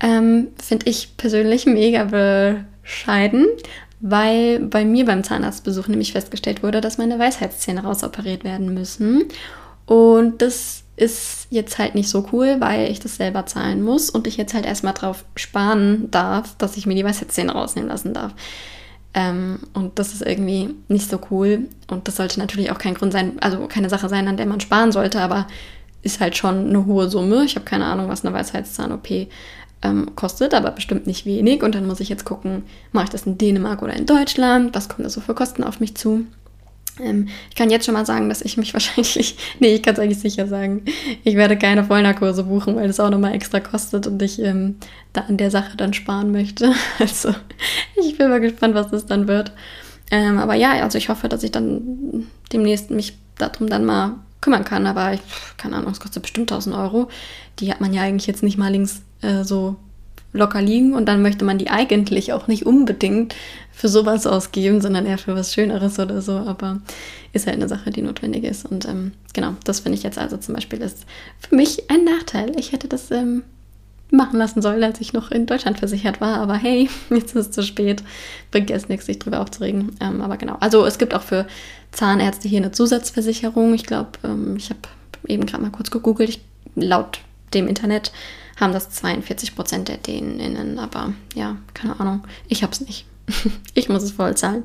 Ähm, 0.00 0.48
Finde 0.60 0.90
ich 0.90 1.16
persönlich 1.16 1.66
mega 1.66 2.02
bescheiden, 2.04 3.46
weil 4.06 4.60
bei 4.60 4.84
mir 4.84 5.06
beim 5.06 5.24
Zahnarztbesuch 5.24 5.88
nämlich 5.88 6.12
festgestellt 6.12 6.62
wurde, 6.62 6.82
dass 6.82 6.98
meine 6.98 7.18
Weisheitszähne 7.18 7.84
rausoperiert 7.84 8.44
werden 8.44 8.74
müssen. 8.74 9.24
Und 9.86 10.42
das 10.42 10.82
ist 10.96 11.46
jetzt 11.48 11.78
halt 11.78 11.94
nicht 11.94 12.10
so 12.10 12.28
cool, 12.30 12.56
weil 12.58 12.90
ich 12.90 13.00
das 13.00 13.16
selber 13.16 13.46
zahlen 13.46 13.80
muss 13.80 14.10
und 14.10 14.26
ich 14.26 14.36
jetzt 14.36 14.52
halt 14.52 14.66
erstmal 14.66 14.92
drauf 14.92 15.24
sparen 15.36 16.10
darf, 16.10 16.54
dass 16.58 16.76
ich 16.76 16.84
mir 16.84 16.94
die 16.94 17.04
Weisheitszähne 17.04 17.52
rausnehmen 17.52 17.88
lassen 17.88 18.12
darf. 18.12 18.34
Ähm, 19.14 19.60
und 19.72 19.98
das 19.98 20.12
ist 20.12 20.20
irgendwie 20.20 20.74
nicht 20.88 21.08
so 21.08 21.18
cool. 21.30 21.70
Und 21.90 22.06
das 22.06 22.16
sollte 22.16 22.38
natürlich 22.38 22.72
auch 22.72 22.78
kein 22.78 22.94
Grund 22.94 23.14
sein, 23.14 23.38
also 23.40 23.66
keine 23.68 23.88
Sache 23.88 24.10
sein, 24.10 24.28
an 24.28 24.36
der 24.36 24.44
man 24.44 24.60
sparen 24.60 24.92
sollte, 24.92 25.22
aber 25.22 25.46
ist 26.02 26.20
halt 26.20 26.36
schon 26.36 26.68
eine 26.68 26.84
hohe 26.84 27.08
Summe. 27.08 27.44
Ich 27.46 27.56
habe 27.56 27.64
keine 27.64 27.86
Ahnung, 27.86 28.10
was 28.10 28.22
eine 28.22 28.34
Weisheitszahn-OP 28.34 29.28
ähm, 29.84 30.16
kostet, 30.16 30.54
aber 30.54 30.70
bestimmt 30.70 31.06
nicht 31.06 31.26
wenig. 31.26 31.62
Und 31.62 31.74
dann 31.74 31.86
muss 31.86 32.00
ich 32.00 32.08
jetzt 32.08 32.24
gucken, 32.24 32.64
mache 32.92 33.04
ich 33.04 33.10
das 33.10 33.26
in 33.26 33.38
Dänemark 33.38 33.82
oder 33.82 33.94
in 33.94 34.06
Deutschland? 34.06 34.74
Was 34.74 34.88
kommt 34.88 35.04
da 35.04 35.10
so 35.10 35.20
für 35.20 35.34
Kosten 35.34 35.62
auf 35.62 35.78
mich 35.78 35.94
zu? 35.94 36.26
Ähm, 37.00 37.28
ich 37.50 37.56
kann 37.56 37.70
jetzt 37.70 37.84
schon 37.84 37.94
mal 37.94 38.06
sagen, 38.06 38.28
dass 38.28 38.42
ich 38.42 38.56
mich 38.56 38.72
wahrscheinlich, 38.74 39.36
nee, 39.60 39.74
ich 39.74 39.82
kann 39.82 39.94
es 39.94 40.00
eigentlich 40.00 40.20
sicher 40.20 40.46
sagen, 40.46 40.84
ich 41.22 41.36
werde 41.36 41.58
keine 41.58 41.84
Vollnarkose 41.84 42.44
buchen, 42.44 42.76
weil 42.76 42.86
das 42.86 43.00
auch 43.00 43.10
nochmal 43.10 43.34
extra 43.34 43.60
kostet 43.60 44.06
und 44.06 44.20
ich 44.22 44.40
ähm, 44.40 44.76
da 45.12 45.22
an 45.22 45.36
der 45.36 45.50
Sache 45.50 45.76
dann 45.76 45.92
sparen 45.92 46.32
möchte. 46.32 46.72
Also 46.98 47.34
ich 47.96 48.16
bin 48.16 48.30
mal 48.30 48.40
gespannt, 48.40 48.74
was 48.74 48.90
das 48.90 49.06
dann 49.06 49.28
wird. 49.28 49.52
Ähm, 50.10 50.38
aber 50.38 50.54
ja, 50.54 50.72
also 50.82 50.98
ich 50.98 51.08
hoffe, 51.08 51.28
dass 51.28 51.42
ich 51.42 51.50
dann 51.50 52.28
demnächst 52.52 52.90
mich 52.90 53.16
darum 53.36 53.68
dann 53.68 53.84
mal 53.84 54.16
kümmern 54.40 54.64
kann. 54.64 54.86
Aber 54.86 55.12
ich, 55.12 55.20
keine 55.56 55.76
Ahnung, 55.76 55.90
es 55.90 56.00
kostet 56.00 56.22
bestimmt 56.22 56.52
1000 56.52 56.76
Euro. 56.76 57.08
Die 57.58 57.70
hat 57.70 57.80
man 57.80 57.92
ja 57.92 58.02
eigentlich 58.02 58.26
jetzt 58.26 58.42
nicht 58.42 58.58
mal 58.58 58.70
links 58.70 59.02
äh, 59.24 59.44
so 59.44 59.76
locker 60.32 60.60
liegen 60.60 60.94
und 60.94 61.06
dann 61.06 61.22
möchte 61.22 61.44
man 61.44 61.58
die 61.58 61.70
eigentlich 61.70 62.32
auch 62.32 62.48
nicht 62.48 62.66
unbedingt 62.66 63.34
für 63.72 63.88
sowas 63.88 64.26
ausgeben, 64.26 64.80
sondern 64.80 65.06
eher 65.06 65.18
für 65.18 65.34
was 65.34 65.54
Schöneres 65.54 65.98
oder 65.98 66.20
so. 66.20 66.32
Aber 66.32 66.80
ist 67.32 67.46
halt 67.46 67.56
eine 67.56 67.68
Sache, 67.68 67.90
die 67.90 68.02
notwendig 68.02 68.44
ist. 68.44 68.66
Und 68.66 68.86
ähm, 68.86 69.12
genau, 69.32 69.54
das 69.64 69.80
finde 69.80 69.96
ich 69.96 70.04
jetzt 70.04 70.18
also 70.18 70.36
zum 70.36 70.54
Beispiel 70.54 70.80
ist 70.80 71.06
für 71.38 71.54
mich 71.54 71.90
ein 71.90 72.04
Nachteil. 72.04 72.52
Ich 72.58 72.72
hätte 72.72 72.88
das 72.88 73.10
ähm, 73.10 73.42
machen 74.10 74.38
lassen 74.38 74.62
sollen, 74.62 74.82
als 74.82 75.00
ich 75.00 75.12
noch 75.12 75.30
in 75.30 75.46
Deutschland 75.46 75.78
versichert 75.78 76.20
war. 76.20 76.38
Aber 76.38 76.54
hey, 76.54 76.88
jetzt 77.10 77.34
ist 77.34 77.46
es 77.46 77.50
zu 77.50 77.62
spät. 77.62 78.02
Bringt 78.50 78.70
erst 78.70 78.88
nichts, 78.88 79.06
sich 79.06 79.18
drüber 79.18 79.40
aufzuregen. 79.40 79.96
Ähm, 80.00 80.20
aber 80.20 80.36
genau. 80.36 80.56
Also 80.60 80.84
es 80.84 80.98
gibt 80.98 81.14
auch 81.14 81.22
für 81.22 81.46
Zahnärzte 81.92 82.48
hier 82.48 82.58
eine 82.58 82.72
Zusatzversicherung. 82.72 83.74
Ich 83.74 83.84
glaube, 83.84 84.10
ähm, 84.24 84.56
ich 84.56 84.70
habe 84.70 84.80
eben 85.26 85.46
gerade 85.46 85.62
mal 85.62 85.70
kurz 85.70 85.90
gegoogelt. 85.90 86.28
Ich, 86.28 86.40
laut 86.74 87.20
dem 87.52 87.68
Internet 87.68 88.12
haben 88.60 88.72
das 88.72 88.90
42 88.90 89.54
Prozent 89.54 89.88
der 89.88 89.96
DänInnen. 89.96 90.78
Aber 90.78 91.12
ja, 91.34 91.56
keine 91.74 91.98
Ahnung. 92.00 92.22
Ich 92.48 92.62
habe 92.62 92.72
es 92.72 92.80
nicht. 92.80 93.06
ich 93.74 93.88
muss 93.88 94.02
es 94.02 94.12
voll 94.12 94.36
zahlen. 94.36 94.64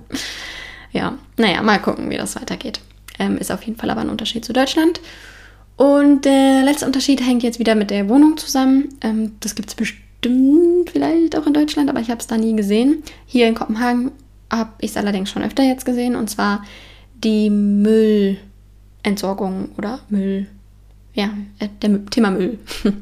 Ja, 0.92 1.18
naja, 1.38 1.62
mal 1.62 1.80
gucken, 1.80 2.10
wie 2.10 2.18
das 2.18 2.36
weitergeht. 2.36 2.82
Ähm, 3.20 3.38
ist 3.38 3.52
auf 3.52 3.64
jeden 3.64 3.78
Fall 3.78 3.90
aber 3.90 4.02
ein 4.02 4.10
Unterschied 4.10 4.46
zu 4.46 4.54
Deutschland. 4.54 5.00
Und 5.78 6.26
der 6.26 6.64
letzte 6.64 6.86
Unterschied 6.86 7.26
hängt 7.26 7.44
jetzt 7.44 7.60
wieder 7.60 7.76
mit 7.76 7.90
der 7.90 8.10
Wohnung 8.10 8.38
zusammen. 8.38 8.90
Ähm, 9.02 9.36
das 9.40 9.56
gibt 9.56 9.70
es 9.70 9.76
bestimmt 9.76 10.90
vielleicht 10.92 11.38
auch 11.38 11.48
in 11.48 11.54
Deutschland, 11.54 11.90
aber 11.90 12.02
ich 12.02 12.10
habe 12.10 12.20
es 12.20 12.28
da 12.28 12.38
nie 12.38 12.56
gesehen. 12.56 13.04
Hier 13.26 13.48
in 13.48 13.56
Kopenhagen 13.56 14.12
habe 14.52 14.72
ich 14.80 14.92
es 14.92 14.98
allerdings 14.98 15.32
schon 15.32 15.44
öfter 15.44 15.64
jetzt 15.64 15.86
gesehen. 15.86 16.16
Und 16.16 16.30
zwar 16.30 16.64
die 17.24 17.50
Müllentsorgung 17.50 19.70
oder 19.78 20.00
Müll. 20.10 20.48
Ja, 21.14 21.30
äh, 21.60 21.68
der 21.82 22.06
Thema 22.06 22.32
Müll. 22.32 22.60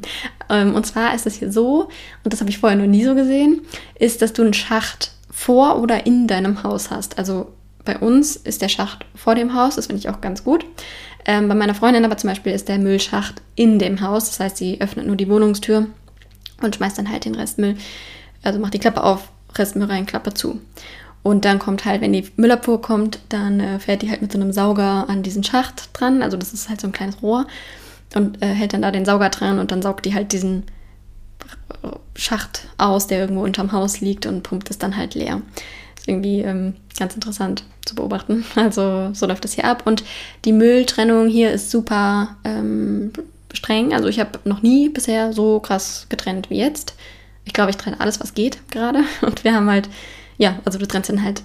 Ähm, 0.50 0.76
und 0.76 0.86
zwar 0.86 1.14
ist 1.14 1.28
es 1.28 1.36
hier 1.36 1.52
so, 1.52 1.90
und 2.24 2.32
das 2.32 2.40
habe 2.40 2.50
ich 2.50 2.60
vorher 2.60 2.78
noch 2.78 2.88
nie 2.88 3.04
so 3.04 3.16
gesehen, 3.16 3.64
ist, 4.00 4.22
dass 4.22 4.32
du 4.32 4.44
einen 4.44 4.54
Schacht 4.54 5.12
vor 5.30 5.82
oder 5.82 6.06
in 6.06 6.26
deinem 6.28 6.64
Haus 6.64 6.90
hast. 6.90 7.18
Also 7.18 7.52
bei 7.84 7.98
uns 7.98 8.36
ist 8.38 8.62
der 8.62 8.70
Schacht 8.70 9.06
vor 9.14 9.36
dem 9.36 9.54
Haus, 9.54 9.76
das 9.76 9.88
finde 9.88 10.00
ich 10.00 10.10
auch 10.10 10.22
ganz 10.22 10.44
gut. 10.44 10.66
Ähm, 11.26 11.50
bei 11.50 11.56
meiner 11.56 11.76
Freundin 11.76 12.06
aber 12.06 12.18
zum 12.18 12.30
Beispiel 12.30 12.54
ist 12.54 12.70
der 12.70 12.80
Müllschacht 12.80 13.42
in 13.56 13.80
dem 13.80 14.00
Haus. 14.00 14.30
Das 14.30 14.40
heißt, 14.40 14.58
sie 14.58 14.80
öffnet 14.80 15.06
nur 15.06 15.18
die 15.18 15.30
Wohnungstür 15.30 15.88
und 16.62 16.76
schmeißt 16.76 16.98
dann 16.98 17.12
halt 17.12 17.26
den 17.26 17.36
Restmüll, 17.36 17.76
also 18.42 18.60
macht 18.60 18.74
die 18.74 18.80
Klappe 18.80 19.04
auf, 19.04 19.30
Restmüll 19.56 19.88
rein, 19.88 20.06
Klappe 20.06 20.34
zu. 20.34 20.62
Und 21.24 21.44
dann 21.44 21.60
kommt 21.60 21.84
halt, 21.84 22.00
wenn 22.00 22.14
die 22.14 22.30
Müllabfuhr 22.38 22.82
kommt, 22.82 23.20
dann 23.28 23.60
äh, 23.60 23.80
fährt 23.80 24.02
die 24.02 24.10
halt 24.10 24.22
mit 24.22 24.32
so 24.32 24.40
einem 24.40 24.54
Sauger 24.54 25.10
an 25.10 25.24
diesen 25.24 25.44
Schacht 25.44 25.90
dran. 25.92 26.22
Also 26.22 26.38
das 26.38 26.54
ist 26.54 26.70
halt 26.70 26.80
so 26.80 26.88
ein 26.88 26.94
kleines 26.94 27.22
Rohr 27.22 27.46
und 28.16 28.42
äh, 28.42 28.48
hält 28.48 28.74
dann 28.74 28.82
da 28.82 28.92
den 28.92 29.06
Sauger 29.06 29.30
dran 29.30 29.60
und 29.60 29.72
dann 29.72 29.82
saugt 29.82 30.06
die 30.06 30.14
halt 30.14 30.32
diesen 30.32 30.64
Schacht 32.16 32.68
aus, 32.78 33.08
der 33.08 33.20
irgendwo 33.20 33.44
unterm 33.44 33.72
Haus 33.72 34.02
liegt 34.02 34.26
und 34.26 34.44
pumpt 34.44 34.70
es 34.70 34.78
dann 34.78 34.98
halt 34.98 35.16
leer 35.16 35.42
irgendwie 36.08 36.42
ähm, 36.42 36.74
ganz 36.98 37.14
interessant 37.14 37.64
zu 37.86 37.94
beobachten. 37.94 38.46
Also 38.56 39.14
so 39.14 39.28
läuft 39.28 39.44
das 39.44 39.54
hier 39.54 39.66
ab. 39.66 39.84
Und 39.86 40.04
die 40.46 40.54
Mülltrennung 40.54 41.28
hier 41.28 41.52
ist 41.52 41.70
super 41.70 42.38
ähm, 42.44 43.12
streng. 43.54 43.94
Also 43.94 44.08
ich 44.08 44.20
habe 44.20 44.40
noch 44.46 44.62
nie 44.62 44.90
bisher 44.90 45.34
so 45.34 45.60
krass 45.60 46.08
getrennt 46.10 46.50
wie 46.50 46.58
jetzt. 46.58 46.96
Ich 47.46 47.54
glaube, 47.54 47.70
ich 47.70 47.78
trenne 47.78 48.00
alles, 48.00 48.20
was 48.20 48.34
geht 48.34 48.72
gerade. 48.72 49.04
Und 49.22 49.44
wir 49.44 49.54
haben 49.54 49.70
halt, 49.70 49.90
ja, 50.38 50.60
also 50.66 50.80
du 50.80 50.88
trennst 50.88 51.10
dann 51.10 51.24
halt 51.24 51.44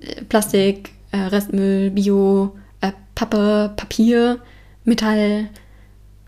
äh, 0.00 0.22
Plastik, 0.22 0.90
äh, 1.10 1.16
Restmüll, 1.16 1.90
Bio, 1.90 2.56
äh, 2.80 2.92
Pappe, 3.14 3.72
Papier, 3.76 4.38
Metall, 4.84 5.48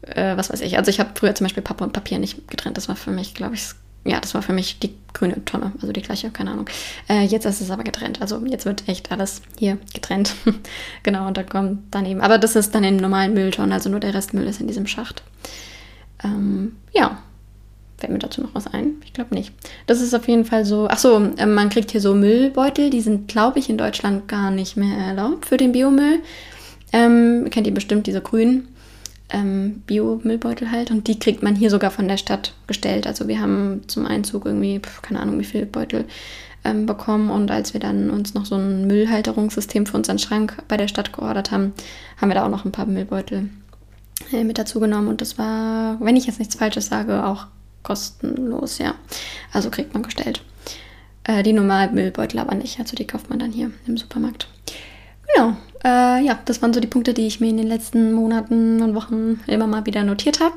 äh, 0.07 0.37
was 0.37 0.53
weiß 0.53 0.61
ich. 0.61 0.79
Also 0.79 0.91
ich 0.91 1.01
habe 1.01 1.11
früher 1.15 1.35
zum 1.35 1.45
Beispiel 1.45 1.63
Pappe 1.63 1.85
und 1.85 1.93
Papier 1.93 2.19
nicht 2.19 2.49
getrennt. 2.49 2.77
Das 2.77 2.89
war 2.89 2.97
für 2.97 3.11
mich, 3.11 3.35
glaube 3.35 3.55
ich, 3.55 3.63
ja, 4.05 4.21
das 4.21 4.35
war 4.35 4.43
für 4.43 4.53
mich 4.53 4.79
die 4.79 4.95
grüne 5.15 5.45
Tonne, 5.45 5.73
also 5.81 5.93
die 5.93 6.03
gleiche, 6.03 6.31
keine 6.31 6.51
Ahnung. 6.51 6.69
Äh, 7.09 7.25
jetzt 7.25 7.47
ist 7.47 7.61
es 7.61 7.71
aber 7.71 7.85
getrennt, 7.85 8.21
also 8.21 8.45
jetzt 8.45 8.67
wird 8.67 8.87
echt 8.87 9.11
alles 9.11 9.41
hier 9.59 9.79
getrennt. 9.95 10.35
genau, 11.03 11.27
und 11.27 11.37
dann 11.37 11.49
kommt 11.49 11.79
daneben. 11.91 12.21
Aber 12.21 12.39
das 12.39 12.57
ist 12.57 12.75
dann 12.75 12.85
im 12.85 12.97
normalen 12.97 13.33
Müllton, 13.33 13.73
also 13.73 13.89
nur 13.89 14.01
der 14.01 14.13
Restmüll 14.13 14.47
ist 14.47 14.61
in 14.61 14.67
diesem 14.67 14.87
Schacht. 14.87 15.23
Ähm, 16.23 16.77
ja, 16.93 17.19
fällt 17.97 18.13
mir 18.13 18.19
dazu 18.19 18.43
noch 18.43 18.55
was 18.55 18.67
ein? 18.67 18.97
Ich 19.05 19.15
glaube 19.15 19.35
nicht. 19.35 19.53
Das 19.87 20.03
ist 20.03 20.15
auf 20.15 20.29
jeden 20.29 20.45
Fall 20.45 20.67
so. 20.67 20.89
Achso, 20.89 21.23
äh, 21.37 21.47
man 21.47 21.71
kriegt 21.71 21.91
hier 21.91 22.01
so 22.03 22.15
Müllbeutel, 22.15 22.91
die 22.91 23.01
sind, 23.01 23.29
glaube 23.29 23.59
ich, 23.59 23.71
in 23.71 23.79
Deutschland 23.79 24.29
gar 24.29 24.51
nicht 24.51 24.77
mehr 24.77 24.99
erlaubt 24.99 25.47
für 25.47 25.57
den 25.57 25.73
Biomüll. 25.73 26.21
Ähm, 26.93 27.49
kennt 27.51 27.67
ihr 27.67 27.75
bestimmt 27.75 28.07
diese 28.07 28.21
grünen 28.21 28.69
ähm, 29.31 29.83
Bio-Müllbeutel 29.87 30.71
halt 30.71 30.91
und 30.91 31.09
die 31.09 31.19
kriegt 31.19 31.43
man 31.43 31.55
hier 31.55 31.71
sogar 31.71 31.91
von 31.91 32.09
der 32.09 32.17
Stadt 32.17 32.55
gestellt. 32.67 33.07
Also 33.07 33.29
wir 33.29 33.41
haben 33.41 33.83
zum 33.87 34.07
Einzug 34.07 34.45
irgendwie, 34.45 34.81
keine 35.03 35.21
Ahnung, 35.21 35.39
wie 35.39 35.45
viele 35.45 35.67
Beutel 35.67 36.05
ähm, 36.65 36.87
bekommen 36.87 37.31
und 37.31 37.51
als 37.51 37.73
wir 37.73 37.81
dann 37.81 38.11
uns 38.11 38.35
noch 38.35 38.47
so 38.47 38.57
ein 38.57 38.87
Müllhalterungssystem 38.87 39.87
für 39.87 39.97
unseren 39.97 40.19
Schrank 40.19 40.63
bei 40.69 40.77
der 40.77 40.89
Stadt 40.89 41.13
geordert 41.13 41.51
haben, 41.51 41.73
haben 42.21 42.31
wir 42.31 42.35
da 42.35 42.45
auch 42.45 42.51
noch 42.51 42.65
ein 42.65 42.73
paar 42.73 42.87
Müllbeutel 42.87 43.51
äh, 44.33 44.45
mit 44.45 44.59
dazu 44.59 44.81
genommen 44.81 45.09
und 45.09 45.21
das 45.21 45.39
war, 45.39 45.99
wenn 46.01 46.17
ich 46.17 46.27
jetzt 46.27 46.39
nichts 46.39 46.55
Falsches 46.55 46.87
sage, 46.87 47.25
auch 47.25 47.47
kostenlos, 47.83 48.79
ja. 48.79 48.95
Also 49.53 49.71
kriegt 49.71 49.93
man 49.95 50.03
gestellt. 50.03 50.43
Äh, 51.25 51.43
die 51.43 51.53
normalen 51.53 51.95
Müllbeutel 51.95 52.39
aber 52.39 52.55
nicht, 52.55 52.79
also 52.79 52.97
die 52.97 53.07
kauft 53.07 53.31
man 53.31 53.39
dann 53.39 53.53
hier 53.53 53.71
im 53.87 53.97
Supermarkt. 53.97 54.49
Genau, 55.35 55.57
äh, 55.85 56.25
ja, 56.25 56.39
das 56.45 56.63
waren 56.63 56.73
so 56.73 56.81
die 56.81 56.89
Punkte, 56.89 57.15
die 57.15 57.27
ich 57.27 57.41
mir 57.41 57.51
in 57.51 57.59
den 57.59 57.67
letzten 57.67 58.13
Monaten 58.13 58.83
und 58.83 58.95
Wochen 58.95 59.41
immer 59.47 59.67
mal 59.67 59.87
wieder 59.87 60.03
notiert 60.03 60.41
habe. 60.41 60.55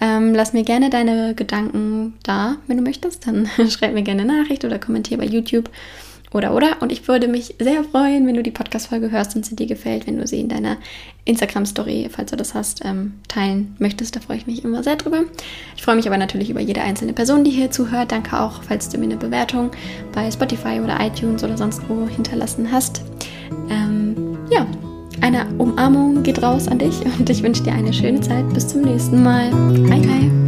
Ähm, 0.00 0.34
lass 0.34 0.52
mir 0.52 0.62
gerne 0.62 0.88
deine 0.88 1.34
Gedanken 1.34 2.14
da, 2.22 2.56
wenn 2.66 2.78
du 2.78 2.82
möchtest. 2.82 3.26
Dann 3.26 3.48
schreib 3.68 3.92
mir 3.92 4.02
gerne 4.02 4.22
eine 4.22 4.42
Nachricht 4.42 4.64
oder 4.64 4.78
kommentier 4.78 5.18
bei 5.18 5.26
YouTube 5.26 5.68
oder 6.32 6.54
oder. 6.54 6.80
Und 6.80 6.92
ich 6.92 7.06
würde 7.08 7.28
mich 7.28 7.56
sehr 7.58 7.84
freuen, 7.84 8.26
wenn 8.26 8.34
du 8.34 8.42
die 8.42 8.50
Podcast-Folge 8.50 9.10
hörst 9.10 9.36
und 9.36 9.44
sie 9.44 9.56
dir 9.56 9.66
gefällt, 9.66 10.06
wenn 10.06 10.16
du 10.16 10.26
sie 10.26 10.40
in 10.40 10.48
deiner 10.48 10.76
Instagram-Story, 11.24 12.08
falls 12.10 12.30
du 12.30 12.36
das 12.36 12.54
hast, 12.54 12.84
ähm, 12.84 13.14
teilen 13.28 13.74
möchtest. 13.78 14.16
Da 14.16 14.20
freue 14.20 14.36
ich 14.36 14.46
mich 14.46 14.64
immer 14.64 14.82
sehr 14.82 14.96
drüber. 14.96 15.24
Ich 15.76 15.82
freue 15.82 15.96
mich 15.96 16.06
aber 16.06 16.16
natürlich 16.16 16.48
über 16.48 16.60
jede 16.60 16.80
einzelne 16.80 17.12
Person, 17.12 17.44
die 17.44 17.50
hier 17.50 17.70
zuhört. 17.70 18.12
Danke 18.12 18.40
auch, 18.40 18.62
falls 18.62 18.88
du 18.88 18.98
mir 18.98 19.04
eine 19.04 19.16
Bewertung 19.16 19.72
bei 20.12 20.30
Spotify 20.30 20.80
oder 20.80 20.98
iTunes 21.00 21.42
oder 21.42 21.58
sonst 21.58 21.82
wo 21.88 22.06
hinterlassen 22.08 22.70
hast. 22.70 23.02
Ähm, 23.68 24.29
ja, 24.50 24.66
eine 25.20 25.46
Umarmung 25.58 26.22
geht 26.22 26.42
raus 26.42 26.68
an 26.68 26.78
dich 26.78 26.94
und 27.18 27.28
ich 27.28 27.42
wünsche 27.42 27.62
dir 27.62 27.72
eine 27.72 27.92
schöne 27.92 28.20
Zeit. 28.20 28.48
Bis 28.52 28.68
zum 28.68 28.82
nächsten 28.82 29.22
Mal. 29.22 29.50
Hi, 29.90 30.02
hi. 30.02 30.39